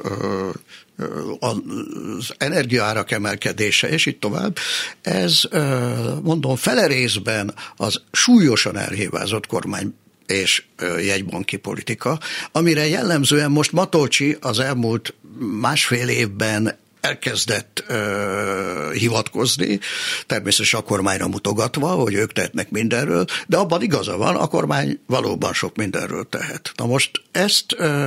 [1.38, 4.59] az energiaárak emelkedése, és így tovább.
[5.03, 5.40] Ez,
[6.22, 9.94] mondom, fele részben az súlyosan elhívázott kormány
[10.27, 10.64] és
[10.98, 12.18] jegybanki politika,
[12.53, 15.14] amire jellemzően most Matolcsi az elmúlt
[15.61, 19.80] másfél évben elkezdett ö, hivatkozni,
[20.26, 25.52] természetesen a kormányra mutogatva, hogy ők tehetnek mindenről, de abban igaza van, a kormány valóban
[25.52, 26.72] sok mindenről tehet.
[26.76, 28.06] Na most ezt ö,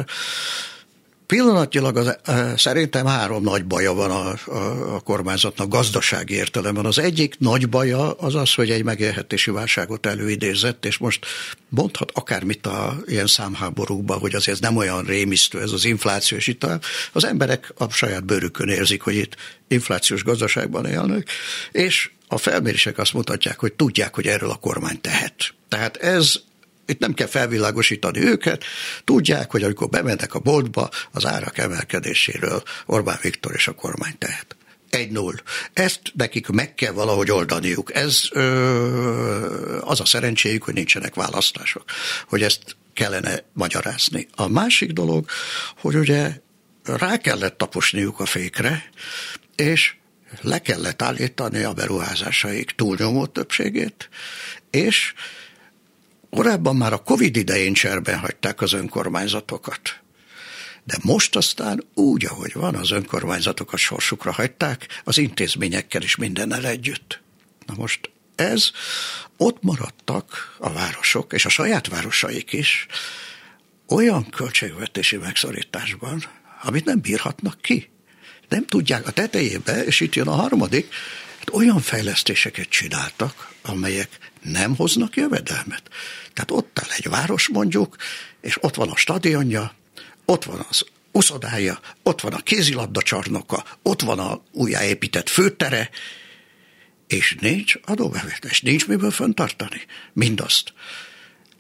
[1.32, 2.18] Pillanatnyilag az,
[2.58, 6.86] szerintem három nagy baja van a, a, a kormányzatnak gazdasági értelemben.
[6.86, 11.26] Az egyik nagy baja az az, hogy egy megélhetési válságot előidézett, és most
[11.70, 16.48] mondhat akármit a ilyen számháborúkban, hogy azért ez nem olyan rémisztő, ez az infláció, és
[16.48, 16.80] itt a,
[17.12, 19.36] az emberek a saját bőrükön érzik, hogy itt
[19.68, 21.30] inflációs gazdaságban élnek,
[21.72, 25.54] és a felmérések azt mutatják, hogy tudják, hogy erről a kormány tehet.
[25.68, 26.34] Tehát ez
[26.92, 28.64] itt nem kell felvilágosítani őket,
[29.04, 34.56] tudják, hogy amikor bemennek a boltba, az árak emelkedéséről Orbán Viktor és a kormány tehet.
[34.90, 35.36] Egy null.
[35.74, 37.96] Ezt nekik meg kell valahogy oldaniuk.
[37.96, 41.84] Ez ö, az a szerencséjük, hogy nincsenek választások,
[42.28, 44.28] hogy ezt kellene magyarázni.
[44.36, 45.26] A másik dolog,
[45.78, 46.32] hogy ugye
[46.84, 48.90] rá kellett taposniuk a fékre,
[49.56, 49.96] és
[50.42, 54.10] le kellett állítani a beruházásaik túlnyomó többségét,
[54.70, 55.14] és
[56.32, 60.00] Korábban már a Covid idején cserben hagyták az önkormányzatokat.
[60.84, 67.22] De most aztán úgy, ahogy van, az önkormányzatokat sorsukra hagyták, az intézményekkel is mindennel együtt.
[67.66, 68.72] Na most ez,
[69.38, 72.88] ott maradtak a városok, és a saját városaik is,
[73.88, 76.24] olyan költségvetési megszorításban,
[76.62, 77.90] amit nem bírhatnak ki.
[78.50, 80.94] Nem tudják a tetejébe, és itt jön a harmadik,
[81.40, 85.84] hát olyan fejlesztéseket csináltak, amelyek nem hoznak jövedelmet.
[86.34, 87.96] Tehát ott áll egy város mondjuk,
[88.42, 89.76] és ott van a stadionja,
[90.26, 95.90] ott van az uszodája, ott van a kézilabda csarnoka, ott van a újjáépített főtere,
[97.08, 99.82] és nincs adóbevétel, nincs miből föntartani
[100.14, 100.74] mindazt.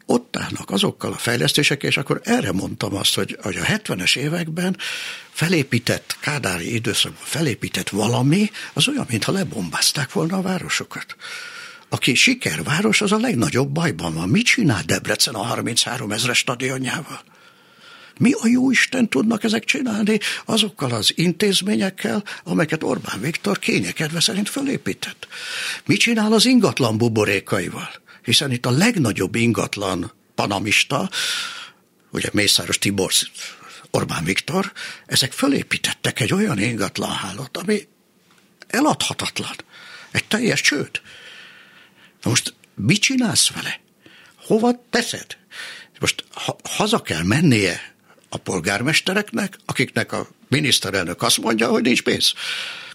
[0.05, 4.77] Ott állnak azokkal a fejlesztések, és akkor erre mondtam azt, hogy, hogy a 70-es években
[5.31, 11.15] felépített, kádári időszakban felépített valami, az olyan, mintha lebombázták volna a városokat
[11.93, 14.29] aki sikerváros, az a legnagyobb bajban van.
[14.29, 17.23] Mit csinál Debrecen a 33 ezres stadionjával?
[18.17, 24.49] Mi a jó Isten tudnak ezek csinálni azokkal az intézményekkel, amelyeket Orbán Viktor kényekedve szerint
[24.49, 25.27] fölépített?
[25.85, 27.89] Mit csinál az ingatlan buborékaival?
[28.23, 31.09] Hiszen itt a legnagyobb ingatlan panamista,
[32.11, 33.11] ugye Mészáros Tibor,
[33.91, 34.71] Orbán Viktor,
[35.05, 37.87] ezek fölépítettek egy olyan ingatlanhálót, ami
[38.67, 39.55] eladhatatlan.
[40.11, 41.01] Egy teljes csőd.
[42.21, 43.79] Na most mit csinálsz vele?
[44.35, 45.37] Hova teszed?
[45.99, 47.93] Most ha, haza kell mennie
[48.29, 52.33] a polgármestereknek, akiknek a miniszterelnök azt mondja, hogy nincs pénz.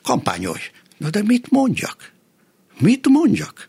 [0.02, 0.60] Kampányolj.
[0.96, 2.12] Na de mit mondjak?
[2.78, 3.68] Mit mondjak?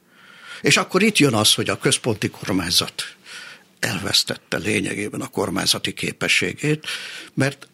[0.62, 3.16] És akkor itt jön az, hogy a központi kormányzat
[3.80, 6.88] elvesztette lényegében a kormányzati képességét,
[7.34, 7.68] mert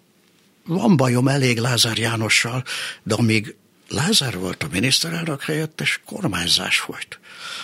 [0.65, 2.63] van bajom elég Lázár Jánossal,
[3.03, 3.55] de amíg
[3.93, 7.19] Lázár volt a miniszterelnök helyettes, kormányzás volt.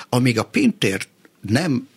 [0.10, 1.08] Amíg a Pintér
[1.42, 1.88] nem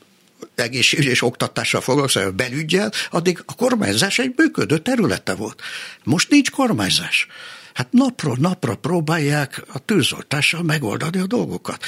[0.55, 5.63] egészségügy és oktatással foglalkozott, belügyel, addig a kormányzás egy működő területe volt.
[6.05, 7.27] Most nincs kormányzás.
[7.75, 11.85] Hát napról napra próbálják a tűzoltással megoldani a dolgokat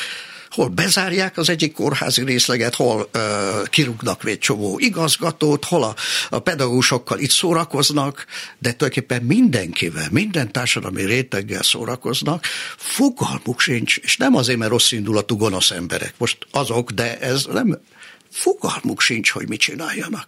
[0.55, 5.95] hol bezárják az egyik kórházi részleget, hol ö, kirúgnak egy csomó igazgatót, hol a,
[6.31, 8.27] a pedagógusokkal itt szórakoznak,
[8.59, 12.45] de tulajdonképpen mindenkivel, minden társadalmi réteggel szórakoznak,
[12.77, 17.81] fogalmuk sincs, és nem azért, mert rossz indulatú gonosz emberek, most azok, de ez nem,
[18.31, 20.27] fogalmuk sincs, hogy mit csináljanak.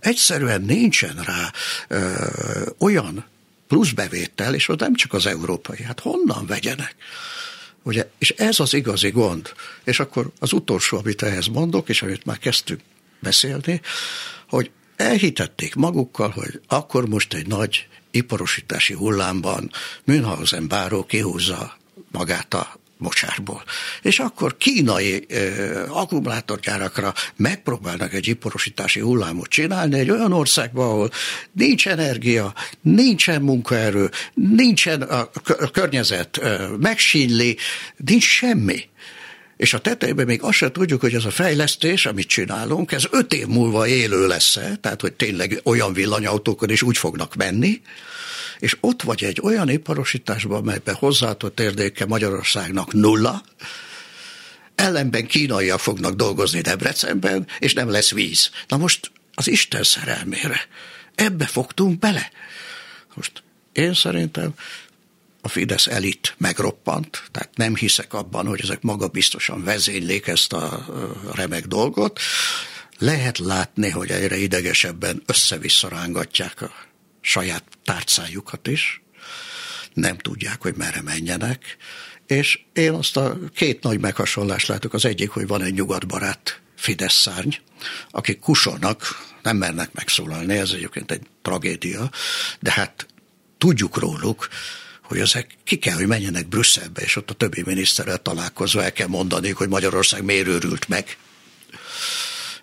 [0.00, 1.52] Egyszerűen nincsen rá
[1.88, 2.12] ö,
[2.78, 3.24] olyan
[3.68, 6.96] pluszbevétel, és ott nem csak az európai, hát honnan vegyenek?
[7.84, 9.52] Ugye, és ez az igazi gond.
[9.84, 12.80] És akkor az utolsó, amit ehhez mondok, és amit már kezdtük
[13.20, 13.80] beszélni,
[14.48, 19.70] hogy elhitették magukkal, hogy akkor most egy nagy iparosítási hullámban
[20.04, 21.76] Münhausen báró kihúzza
[22.10, 23.62] magát a mocsárból.
[24.02, 31.10] És akkor kínai eh, akkumulátorgyárakra megpróbálnak egy iparosítási hullámot csinálni egy olyan országban, ahol
[31.52, 35.30] nincs energia, nincsen munkaerő, nincsen a
[35.72, 37.56] környezet eh, megsínli,
[37.96, 38.88] nincs semmi.
[39.56, 43.32] És a tetejében még azt sem tudjuk, hogy ez a fejlesztés, amit csinálunk, ez öt
[43.32, 47.80] év múlva élő lesz-e, tehát hogy tényleg olyan villanyautókon is úgy fognak menni,
[48.58, 53.42] és ott vagy egy olyan iparosításban, melyben hozzáadott érdéke Magyarországnak nulla,
[54.74, 58.50] ellenben kínaiak fognak dolgozni Debrecenben, és nem lesz víz.
[58.68, 60.60] Na most az Isten szerelmére.
[61.14, 62.30] Ebbe fogtunk bele.
[63.14, 63.42] Most
[63.72, 64.54] én szerintem
[65.40, 70.86] a Fidesz elit megroppant, tehát nem hiszek abban, hogy ezek magabiztosan vezénylék ezt a
[71.32, 72.20] remek dolgot.
[72.98, 76.72] Lehet látni, hogy egyre idegesebben össze-vissza rángatják a
[77.24, 79.02] saját tárcájukat is,
[79.92, 81.76] nem tudják, hogy merre menjenek,
[82.26, 84.94] és én azt a két nagy meghasonlást látok.
[84.94, 87.54] Az egyik, hogy van egy nyugatbarát Fidesz szárny,
[88.10, 92.10] akik kusolnak, nem mernek megszólalni, ez egyébként egy tragédia,
[92.60, 93.06] de hát
[93.58, 94.48] tudjuk róluk,
[95.02, 99.06] hogy ezek ki kell, hogy menjenek Brüsszelbe, és ott a többi miniszterrel találkozva el kell
[99.06, 101.16] mondani, hogy Magyarország miért őrült meg.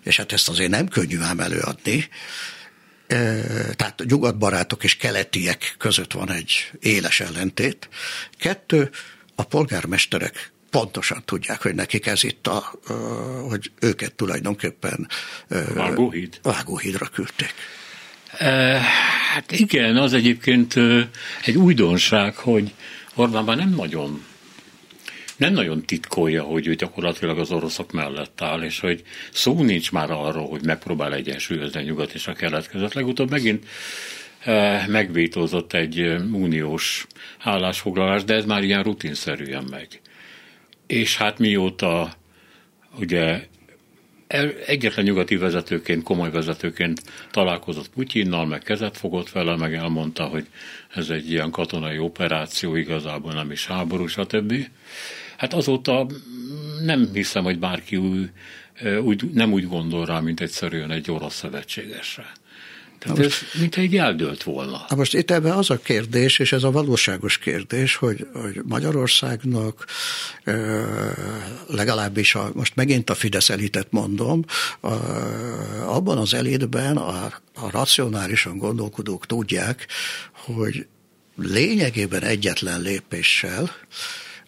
[0.02, 2.08] És hát ezt azért nem könnyű ám előadni.
[3.76, 7.88] Tehát nyugatbarátok és keletiek között van egy éles ellentét.
[8.38, 8.90] Kettő,
[9.34, 12.72] a polgármesterek pontosan tudják, hogy nekik ez itt a,
[13.48, 15.08] hogy őket tulajdonképpen
[15.74, 16.38] Vágóhíd.
[16.42, 17.54] Vágóhídra küldték.
[19.32, 20.74] Hát igen, az egyébként
[21.44, 22.74] egy újdonság, hogy
[23.14, 24.24] Orbán már nem nagyon
[25.42, 30.10] nem nagyon titkolja, hogy ő gyakorlatilag az oroszok mellett áll, és hogy szó nincs már
[30.10, 32.92] arról, hogy megpróbál egyensúlyozni a nyugat és a kelet között.
[32.92, 33.66] Legutóbb megint
[34.86, 35.98] megvétózott egy
[36.32, 37.06] uniós
[37.38, 40.00] állásfoglalás, de ez már ilyen rutinszerűen megy.
[40.86, 42.12] És hát mióta
[42.98, 43.46] ugye
[44.66, 50.46] egyetlen nyugati vezetőként, komoly vezetőként találkozott Putyinnal, meg kezet fogott vele, meg elmondta, hogy
[50.94, 54.54] ez egy ilyen katonai operáció, igazából nem is háború, stb.
[55.42, 56.06] Hát azóta
[56.84, 58.30] nem hiszem, hogy bárki úgy,
[59.02, 62.32] úgy, nem úgy gondol rá, mint egyszerűen egy orosz szövetségesre.
[62.98, 64.84] Tehát most, ez mint egy eldőlt volna.
[64.88, 69.84] Na most itt ebben az a kérdés, és ez a valóságos kérdés, hogy, hogy Magyarországnak
[71.66, 74.44] legalábbis a, most megint a Fidesz elitet mondom,
[74.80, 74.92] a,
[75.86, 77.24] abban az elitben a,
[77.54, 79.86] a racionálisan gondolkodók tudják,
[80.32, 80.86] hogy
[81.36, 83.70] lényegében egyetlen lépéssel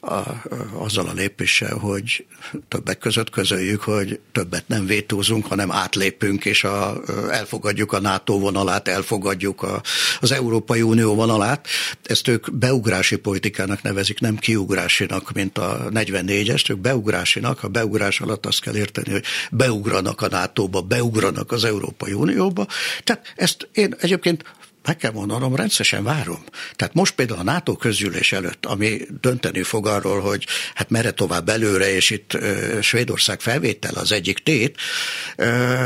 [0.05, 0.43] a,
[0.73, 2.27] azzal a lépéssel, hogy
[2.69, 7.01] többek között közöljük, hogy többet nem vétózunk, hanem átlépünk, és a,
[7.31, 9.83] elfogadjuk a NATO vonalát, elfogadjuk a,
[10.21, 11.69] az Európai Unió vonalát.
[12.03, 18.47] Ezt ők beugrási politikának nevezik, nem kiugrásinak, mint a 44-est, ők beugrásinak, a beugrás alatt
[18.47, 22.67] azt kell érteni, hogy beugranak a NATO-ba, beugranak az Európai Unióba.
[23.05, 24.45] Tehát ezt én egyébként
[24.85, 26.45] meg kell mondanom, rendszeresen várom.
[26.77, 31.49] Tehát most például a NATO közgyűlés előtt, ami dönteni fog arról, hogy hát merre tovább
[31.49, 32.39] előre, és itt
[32.81, 34.77] Svédország felvétel az egyik tét,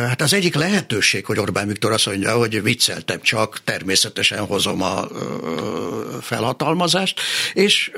[0.09, 5.07] hát az egyik lehetőség, hogy Orbán Viktor azt mondja, hogy vicceltem csak, természetesen hozom a
[6.21, 7.21] felhatalmazást,
[7.55, 7.91] és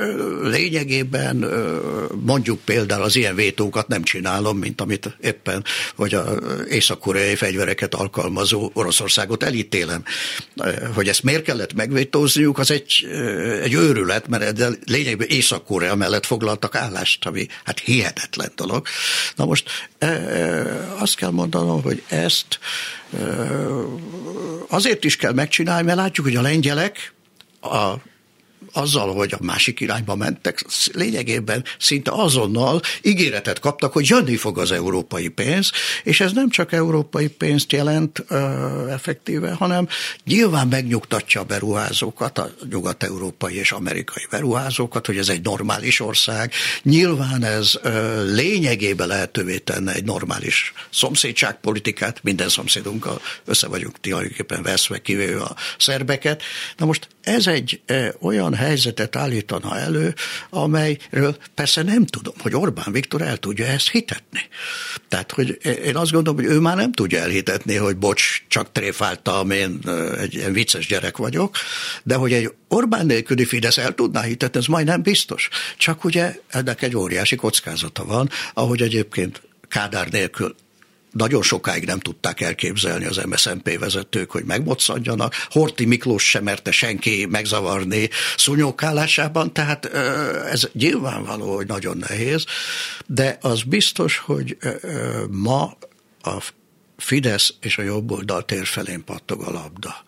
[0.42, 1.36] lényegében
[2.24, 5.64] mondjuk például az ilyen vétókat nem csinálom, mint amit éppen,
[5.96, 6.34] hogy a
[6.68, 10.02] észak-koreai fegyvereket alkalmazó Oroszországot elítélem
[10.94, 13.06] hogy ezt miért kellett megvétózniuk, az egy,
[13.62, 18.86] egy őrület, mert lényegben Észak-Korea mellett foglaltak állást, ami hát hihetetlen dolog.
[19.36, 19.88] Na most
[20.98, 22.58] azt kell mondanom, hogy ezt
[24.68, 27.12] azért is kell megcsinálni, mert látjuk, hogy a lengyelek
[27.60, 27.94] a
[28.72, 34.72] azzal, hogy a másik irányba mentek, lényegében szinte azonnal ígéretet kaptak, hogy jönni fog az
[34.72, 35.70] európai pénz,
[36.04, 38.36] és ez nem csak európai pénzt jelent ö,
[38.88, 39.88] effektíve, hanem
[40.24, 46.52] nyilván megnyugtatja a beruházókat, a nyugat-európai és amerikai beruházókat, hogy ez egy normális ország.
[46.82, 54.98] Nyilván ez ö, lényegében lehetővé tenne egy normális szomszédságpolitikát, minden szomszédunkkal össze vagyunk tulajdonképpen veszve,
[54.98, 56.42] kivéve a szerbeket.
[56.76, 60.14] Na most ez egy ö, olyan helyzetet állítana elő,
[60.50, 64.40] amelyről persze nem tudom, hogy Orbán Viktor el tudja ezt hitetni.
[65.08, 69.50] Tehát, hogy én azt gondolom, hogy ő már nem tudja elhitetni, hogy bocs, csak tréfáltam,
[69.50, 69.80] én
[70.18, 71.56] egy ilyen vicces gyerek vagyok,
[72.02, 75.48] de hogy egy Orbán nélküli Fidesz el tudná hitetni, ez majdnem biztos.
[75.76, 80.54] Csak ugye ennek egy óriási kockázata van, ahogy egyébként Kádár nélkül
[81.12, 85.34] nagyon sokáig nem tudták elképzelni az MSZNP vezetők, hogy megmoczadjanak.
[85.50, 89.84] Horti Miklós sem merte senki megzavarni szúnyókálásában, tehát
[90.50, 92.44] ez nyilvánvaló, hogy nagyon nehéz,
[93.06, 94.56] de az biztos, hogy
[95.30, 95.76] ma
[96.22, 96.42] a
[96.96, 100.04] Fidesz és a jobb oldal tér felén pattog a labda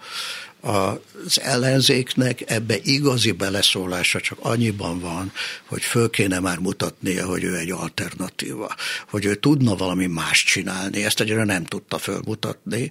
[0.62, 5.32] az ellenzéknek ebbe igazi beleszólása csak annyiban van,
[5.66, 8.74] hogy föl kéne már mutatnia, hogy ő egy alternatíva,
[9.08, 12.90] hogy ő tudna valami más csinálni, ezt egyre nem tudta fölmutatni.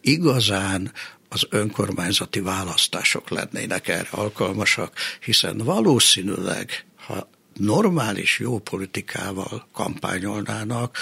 [0.00, 0.92] Igazán
[1.28, 10.98] az önkormányzati választások lennének erre alkalmasak, hiszen valószínűleg, ha normális jó politikával kampányolnának,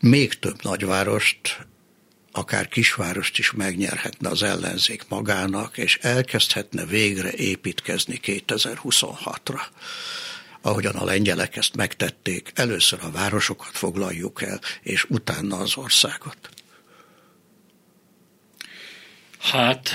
[0.00, 1.66] még több nagyvárost,
[2.36, 9.60] akár kisvárost is megnyerhetne az ellenzék magának, és elkezdhetne végre építkezni 2026-ra
[10.66, 16.48] ahogyan a lengyelek ezt megtették, először a városokat foglaljuk el, és utána az országot.
[19.38, 19.90] Hát,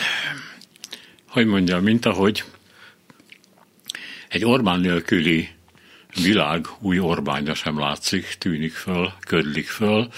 [1.28, 2.44] hogy mondjam, mint ahogy
[4.30, 5.50] egy Orbán nélküli
[6.22, 10.12] világ új Orbánja sem látszik, tűnik föl, ködlik föl,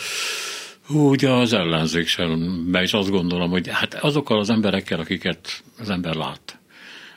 [0.90, 6.16] úgy az ellenzék sem, és azt gondolom, hogy hát azokkal az emberekkel, akiket az ember
[6.16, 6.60] lát,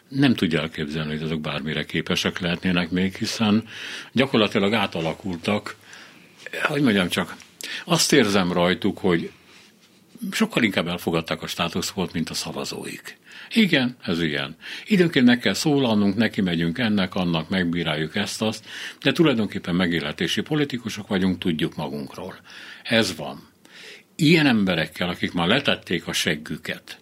[0.08, 3.64] nem tudja elképzelni, hogy azok bármire képesek lehetnének még, hiszen
[4.12, 5.76] gyakorlatilag átalakultak.
[6.62, 7.36] Hogy mondjam csak,
[7.84, 9.30] azt érzem rajtuk, hogy
[10.30, 13.18] sokkal inkább elfogadták a státuszkót, mint a szavazóik.
[13.50, 14.56] Igen, ez ilyen.
[14.86, 18.64] Időnként meg kell szólalnunk, neki megyünk ennek, annak, megbíráljuk ezt, azt,
[19.02, 22.38] de tulajdonképpen megélhetési politikusok vagyunk, tudjuk magunkról.
[22.82, 23.52] Ez van.
[24.16, 26.98] Ilyen emberekkel, akik már letették a seggüket,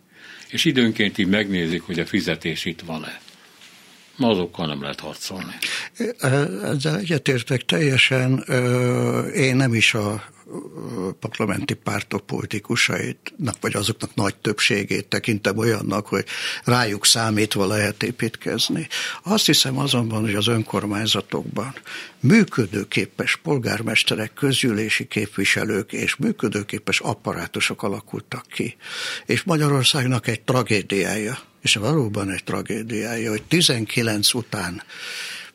[0.51, 3.21] és időnként így megnézik, hogy a fizetés itt van-e.
[4.17, 5.53] Ma azokkal nem lehet harcolni.
[6.63, 8.45] Ezzel egyetértek teljesen.
[9.35, 10.25] Én nem is a
[11.21, 16.25] parlamenti pártok politikusaitnak, vagy azoknak nagy többségét tekintem olyannak, hogy
[16.65, 18.89] rájuk számítva lehet építkezni.
[19.23, 21.75] Azt hiszem azonban, hogy az önkormányzatokban
[22.21, 28.77] működőképes polgármesterek, közgyűlési képviselők és működőképes apparátusok alakultak ki.
[29.27, 34.83] És Magyarországnak egy tragédiája, és valóban egy tragédiája, hogy 19 után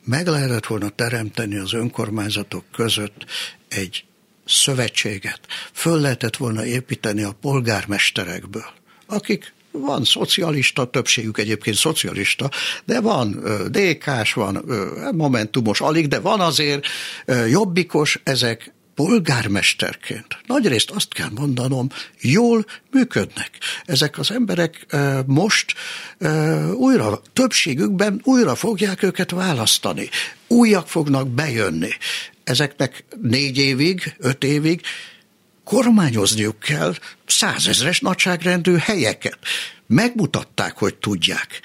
[0.05, 3.25] meg lehetett volna teremteni az önkormányzatok között
[3.67, 4.05] egy
[4.47, 5.39] szövetséget
[5.71, 8.65] föl lehetett volna építeni a polgármesterekből,
[9.05, 12.49] akik van szocialista, többségük egyébként szocialista,
[12.85, 14.65] de van DK-s, van
[15.13, 16.85] Momentumos alig, de van azért
[17.49, 21.89] jobbikos, ezek polgármesterként, nagyrészt azt kell mondanom,
[22.21, 23.49] jól működnek.
[23.85, 24.85] Ezek az emberek
[25.25, 25.73] most
[26.73, 30.09] újra, többségükben újra fogják őket választani.
[30.47, 31.89] Újak fognak bejönni
[32.49, 34.81] ezeknek négy évig, öt évig
[35.63, 36.95] kormányozniuk kell
[37.25, 39.37] százezres nagyságrendű helyeket.
[39.87, 41.61] Megmutatták, hogy tudják.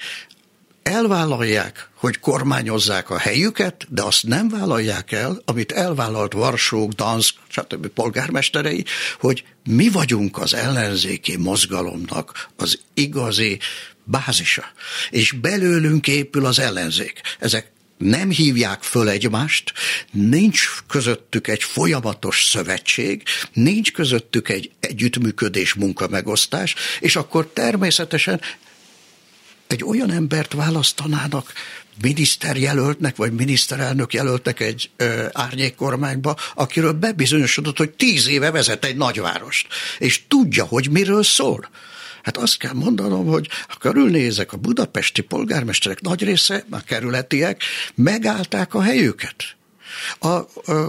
[0.83, 7.87] Elvállalják, hogy kormányozzák a helyüket, de azt nem vállalják el, amit elvállalt Varsó, Dansk, stb.
[7.87, 8.85] polgármesterei,
[9.19, 13.59] hogy mi vagyunk az ellenzéki mozgalomnak az igazi
[14.03, 14.63] bázisa.
[15.09, 17.21] És belőlünk épül az ellenzék.
[17.39, 17.71] Ezek
[18.03, 19.73] nem hívják föl egymást,
[20.11, 23.23] nincs közöttük egy folyamatos szövetség,
[23.53, 28.41] nincs közöttük egy együttműködés, munkamegosztás, és akkor természetesen
[29.67, 31.53] egy olyan embert választanának
[32.01, 39.67] miniszterjelöltnek, vagy miniszterelnök jelöltek egy ö, árnyékkormányba, akiről bebizonyosodott, hogy tíz éve vezet egy nagyvárost,
[39.97, 41.69] és tudja, hogy miről szól.
[42.23, 47.61] Hát azt kell mondanom, hogy ha körülnézek, a budapesti polgármesterek nagy része, a kerületiek,
[47.95, 49.35] megállták a helyüket.
[50.19, 50.87] A, ö,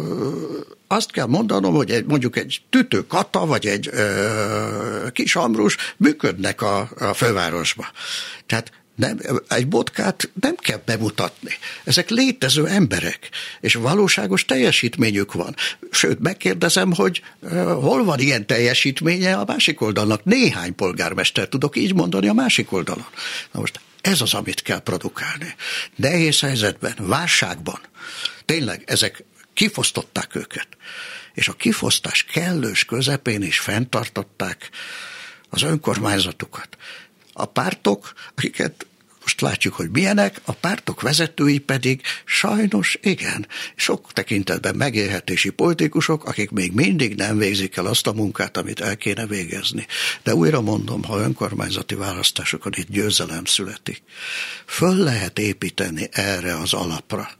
[0.86, 6.62] azt kell mondanom, hogy egy, mondjuk egy tütő kata, vagy egy ö, kis amrus működnek
[6.62, 7.86] a, a fővárosba.
[8.46, 11.50] Tehát nem, egy botkát nem kell bemutatni.
[11.84, 13.30] Ezek létező emberek,
[13.60, 15.56] és valóságos teljesítményük van.
[15.90, 17.22] Sőt, megkérdezem, hogy
[17.80, 20.24] hol van ilyen teljesítménye a másik oldalnak.
[20.24, 23.06] Néhány polgármester tudok így mondani a másik oldalon.
[23.52, 25.54] Na most ez az, amit kell produkálni.
[25.96, 27.80] Nehéz helyzetben, válságban.
[28.44, 29.24] Tényleg, ezek
[29.54, 30.68] kifosztották őket.
[31.34, 34.70] És a kifosztás kellős közepén is fenntartották
[35.50, 36.68] az önkormányzatukat.
[37.36, 38.86] A pártok, akiket
[39.24, 46.50] most látjuk, hogy milyenek, a pártok vezetői pedig sajnos igen, sok tekintetben megélhetési politikusok, akik
[46.50, 49.86] még mindig nem végzik el azt a munkát, amit el kéne végezni.
[50.22, 54.02] De újra mondom, ha önkormányzati választásokon itt győzelem születik,
[54.66, 57.30] föl lehet építeni erre az alapra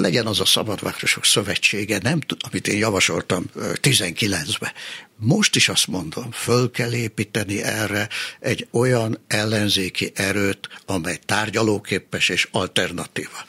[0.00, 4.72] legyen az a Szabadvárosok Szövetsége, nem, amit én javasoltam 19-ben.
[5.16, 8.08] Most is azt mondom, föl kell építeni erre
[8.40, 13.44] egy olyan ellenzéki erőt, amely tárgyalóképes és alternatíva.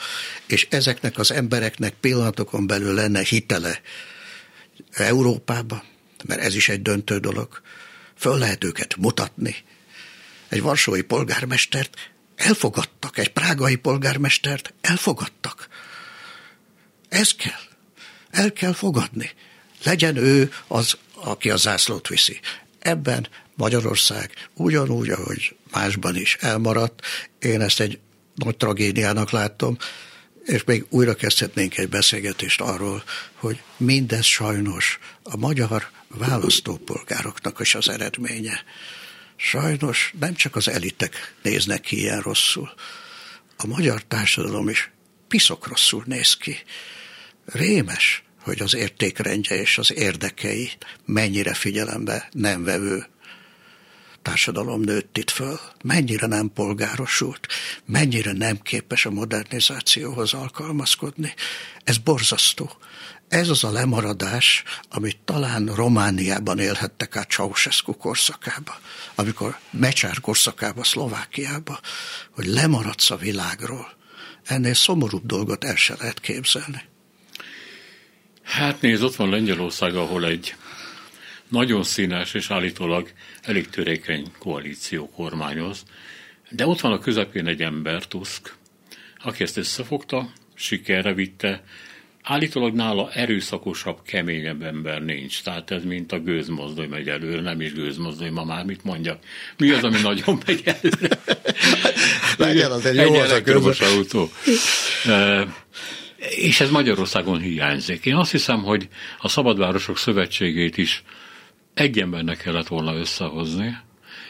[0.48, 3.82] És ezeknek az embereknek pillanatokon belül lenne hitele
[4.92, 5.84] Európába,
[6.26, 7.62] mert ez is egy döntő dolog.
[8.16, 9.56] Föl lehet őket mutatni.
[10.50, 15.69] Egy varsói polgármestert elfogadtak, egy prágai polgármestert elfogadtak
[17.10, 17.60] ez kell.
[18.30, 19.32] El kell fogadni.
[19.84, 22.40] Legyen ő az, aki a zászlót viszi.
[22.80, 27.06] Ebben Magyarország ugyanúgy, ahogy másban is elmaradt.
[27.40, 28.00] Én ezt egy
[28.36, 29.78] nagy tragédiának látom,
[30.46, 33.04] és még újra kezdhetnénk egy beszélgetést arról,
[33.34, 38.64] hogy mindez sajnos a magyar választópolgároknak is az eredménye.
[39.36, 42.74] Sajnos nem csak az elitek néznek ki ilyen rosszul,
[43.58, 44.92] a magyar társadalom is
[45.28, 46.58] piszok rosszul néz ki.
[47.52, 50.72] Rémes, hogy az értékrendje és az érdekei
[51.06, 53.06] mennyire figyelembe nem vevő
[54.22, 57.48] társadalom nőtt itt föl, mennyire nem polgárosult,
[57.86, 61.34] mennyire nem képes a modernizációhoz alkalmazkodni.
[61.84, 62.72] Ez borzasztó.
[63.28, 68.80] Ez az a lemaradás, amit talán Romániában élhettek át Ceausescu korszakába,
[69.16, 71.80] amikor Mecsár korszakába, Szlovákiába,
[72.32, 73.98] hogy lemaradsz a világról.
[74.46, 76.82] Ennél szomorúbb dolgot el se lehet képzelni.
[78.50, 80.56] Hát nézd, ott van Lengyelország, ahol egy
[81.48, 85.84] nagyon színes és állítólag elég törékeny koalíció kormányoz,
[86.50, 88.56] de ott van a közepén egy ember, Tusk,
[89.24, 91.64] aki ezt összefogta, sikerre vitte,
[92.24, 95.42] Állítólag nála erőszakosabb, keményebb ember nincs.
[95.42, 99.24] Tehát ez mint a gőzmozdony megy előre, nem is gőzmozdony, ma már mit mondjak.
[99.58, 101.22] Mi az, ami nagyon megy előre?
[102.38, 104.30] Legyen az egy jó egy elektromos autó.
[106.20, 108.06] És ez Magyarországon hiányzik.
[108.06, 108.88] Én azt hiszem, hogy
[109.20, 111.04] a Szabadvárosok Szövetségét is
[111.74, 113.78] egy embernek kellett volna összehozni,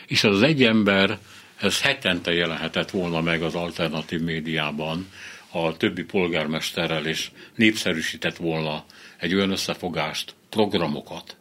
[0.08, 1.18] és az egy ember,
[1.58, 5.08] ez hetente jelenhetett volna meg az alternatív médiában,
[5.52, 8.86] a többi polgármesterrel, és népszerűsített volna
[9.18, 11.38] egy olyan összefogást, programokat,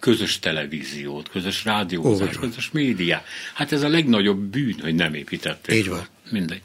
[0.00, 3.22] közös televíziót, közös rádiózást, közös média.
[3.54, 5.76] Hát ez a legnagyobb bűn, hogy nem építették.
[5.76, 6.06] Így van.
[6.30, 6.62] Mindegy.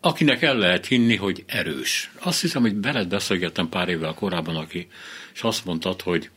[0.00, 2.10] Akinek el lehet hinni, hogy erős.
[2.18, 4.88] Azt hiszem, hogy veled beszélgettem pár évvel korábban, aki,
[5.34, 6.30] és azt mondtad, hogy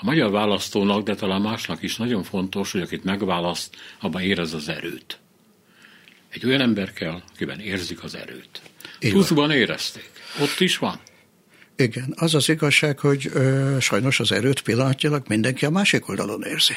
[0.00, 4.68] a magyar választónak, de talán másnak is nagyon fontos, hogy akit megválaszt, abban érez az
[4.68, 5.18] erőt.
[6.28, 8.60] Egy olyan ember kell, akiben érzik az erőt.
[8.98, 10.10] Tuszban érezték.
[10.40, 11.00] Ott is van.
[11.80, 16.74] Igen, az az igazság, hogy ö, sajnos az erőt pillanatnyilag mindenki a másik oldalon érzi.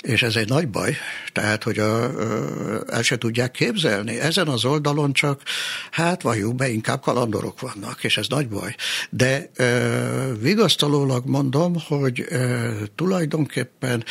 [0.00, 0.96] És ez egy nagy baj,
[1.32, 4.18] tehát, hogy a, ö, el se tudják képzelni.
[4.18, 5.42] Ezen az oldalon csak,
[5.90, 8.74] hát valljuk be, inkább kalandorok vannak, és ez nagy baj.
[9.10, 14.04] De ö, vigasztalólag mondom, hogy ö, tulajdonképpen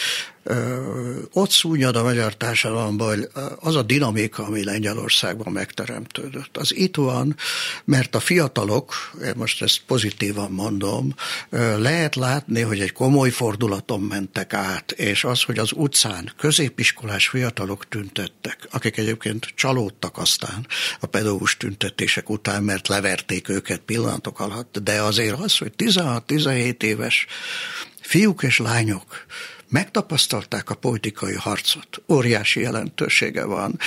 [1.31, 3.27] ott szúnyad a magyar társadalomban
[3.59, 6.57] az a dinamika, ami Lengyelországban megteremtődött.
[6.57, 7.35] Az itt van,
[7.85, 8.93] mert a fiatalok,
[9.35, 11.15] most ezt pozitívan mondom,
[11.77, 17.89] lehet látni, hogy egy komoly fordulaton mentek át, és az, hogy az utcán középiskolás fiatalok
[17.89, 20.67] tüntettek, akik egyébként csalódtak aztán
[20.99, 27.25] a pedagógus tüntetések után, mert leverték őket pillanatok alatt, de azért az, hogy 16-17 éves
[28.01, 29.25] fiúk és lányok
[29.75, 33.79] megtapasztalták a politikai harcot, óriási jelentősége van.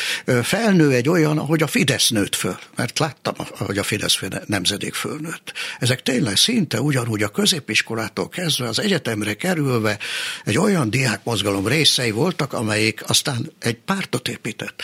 [0.43, 5.53] Felnő egy olyan, ahogy a Fidesz nőtt föl, mert láttam, hogy a Fidesz nemzedék fölnőtt.
[5.79, 9.99] Ezek tényleg szinte ugyanúgy a középiskolától kezdve az egyetemre kerülve
[10.45, 14.83] egy olyan diákmozgalom részei voltak, amelyik aztán egy pártot épített.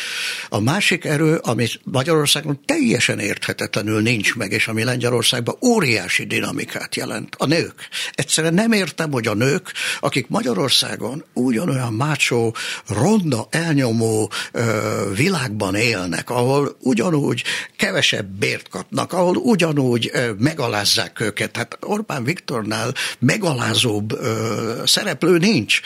[0.49, 7.35] A másik erő, ami Magyarországon teljesen érthetetlenül nincs meg, és ami Lengyelországban óriási dinamikát jelent,
[7.39, 7.89] a nők.
[8.13, 12.55] Egyszerűen nem értem, hogy a nők, akik Magyarország Magyarországon ugyanolyan mácsó,
[12.89, 17.45] ronda, elnyomó ö, világban élnek, ahol ugyanúgy
[17.77, 21.51] kevesebb bért kapnak, ahol ugyanúgy ö, megalázzák őket.
[21.51, 25.81] Tehát Orbán Viktornál megalázóbb ö, szereplő nincs.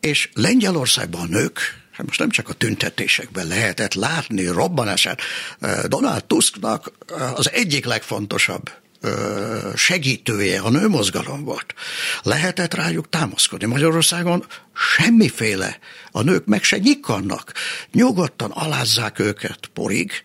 [0.00, 1.58] És Lengyelországban a nők,
[1.92, 5.20] hát most nem csak a tüntetésekben lehetett látni robbanását,
[5.86, 6.92] Donald Tusknak
[7.34, 8.70] az egyik legfontosabb
[9.74, 11.74] segítője a nőmozgalom volt.
[12.22, 13.66] Lehetett rájuk támaszkodni.
[13.66, 15.78] Magyarországon semmiféle.
[16.10, 17.52] A nők meg se nyikkannak.
[17.92, 20.22] Nyugodtan alázzák őket porig,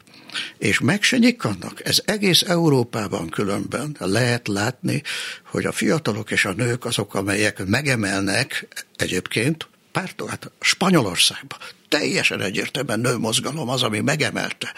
[0.58, 1.86] és meg se nyikkannak.
[1.86, 5.04] Ez egész Európában különben lehet látni,
[5.44, 11.60] hogy a fiatalok és a nők azok, amelyek megemelnek egyébként pártól, hát Spanyolországban
[11.90, 14.74] teljesen egyértelműen nőmozgalom az, ami megemelte.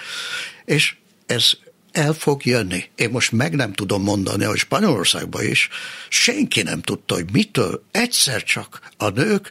[0.65, 0.95] És
[1.25, 1.51] ez
[1.91, 2.83] el fog jönni.
[2.95, 5.69] Én most meg nem tudom mondani, hogy Spanyolországban is
[6.09, 9.49] senki nem tudta, hogy mitől egyszer csak a nők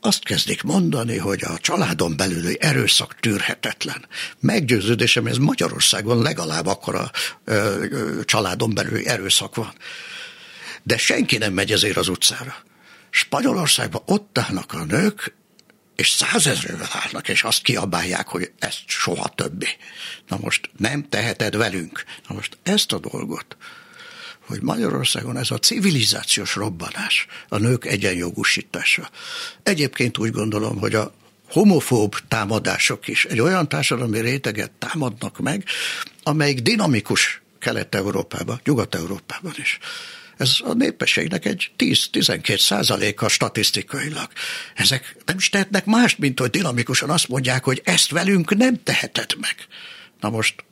[0.00, 4.06] azt kezdik mondani, hogy a családon belüli erőszak tűrhetetlen.
[4.40, 7.10] Meggyőződésem, ez Magyarországon legalább akkor a
[7.44, 9.72] ö, ö, családon belüli erőszak van.
[10.82, 12.54] De senki nem megy ezért az utcára.
[13.10, 15.34] Spanyolországban ott állnak a nők,
[16.00, 19.68] és százezrevel állnak, és azt kiabálják, hogy ezt soha többé.
[20.28, 22.04] Na most nem teheted velünk.
[22.28, 23.56] Na most ezt a dolgot,
[24.46, 29.10] hogy Magyarországon ez a civilizációs robbanás, a nők egyenjogúsítása.
[29.62, 31.14] Egyébként úgy gondolom, hogy a
[31.48, 35.64] homofób támadások is egy olyan társadalmi réteget támadnak meg,
[36.22, 39.78] amelyik dinamikus Kelet-Európában, Nyugat-Európában is.
[40.40, 44.28] Ez a népességnek egy 10-12 százaléka statisztikailag.
[44.74, 49.36] Ezek nem is tehetnek mást, mint hogy dinamikusan azt mondják, hogy ezt velünk nem teheted
[49.40, 49.54] meg.
[50.20, 50.64] Na most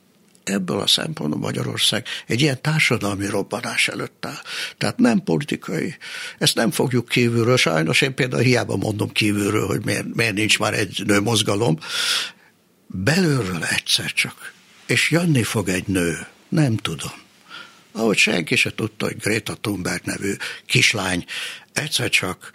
[0.43, 4.41] ebből a szempontból Magyarország egy ilyen társadalmi robbanás előtt áll.
[4.77, 5.97] Tehát nem politikai.
[6.37, 7.57] Ezt nem fogjuk kívülről.
[7.57, 11.77] Sajnos én például hiába mondom kívülről, hogy miért, miért nincs már egy nő mozgalom.
[12.87, 14.53] Belülről egyszer csak.
[14.85, 16.27] És jönni fog egy nő.
[16.49, 17.27] Nem tudom.
[17.91, 20.33] Ahogy senki se tudta, hogy Greta Thunberg nevű
[20.65, 21.25] kislány
[21.73, 22.51] egyszer csak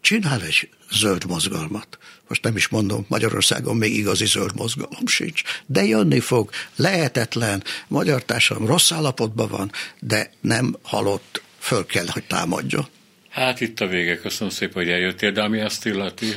[0.00, 1.98] csinál egy zöld mozgalmat.
[2.28, 8.24] Most nem is mondom, Magyarországon még igazi zöld mozgalom sincs, de jönni fog, lehetetlen, magyar
[8.24, 9.70] társadalom rossz állapotban van,
[10.00, 12.86] de nem halott, föl kell, hogy támadjon.
[13.28, 16.34] Hát itt a vége, köszönöm szépen, hogy eljöttél, de ami azt illeti,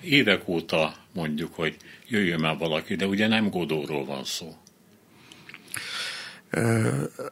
[0.00, 1.76] évek óta mondjuk, hogy
[2.08, 4.56] jöjjön már valaki, de ugye nem Godóról van szó.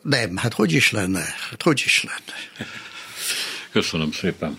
[0.02, 1.24] Nem, hát hogy is lenne?
[1.50, 2.66] Hát hogy is lenne?
[3.70, 4.58] Köszönöm szépen.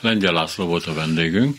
[0.00, 1.56] Lengyel László volt a vendégünk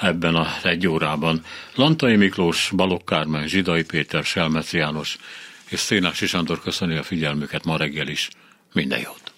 [0.00, 1.44] ebben a egy órában.
[1.74, 5.16] Lantai Miklós, Balogh Kármán, Zsidai Péter, Selmec János
[5.68, 8.28] és Szénási Sándor köszöni a figyelmüket ma reggel is.
[8.72, 9.32] Minden jót!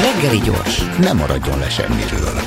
[0.00, 2.41] Reggeli gyors, nem maradjon le semmiről.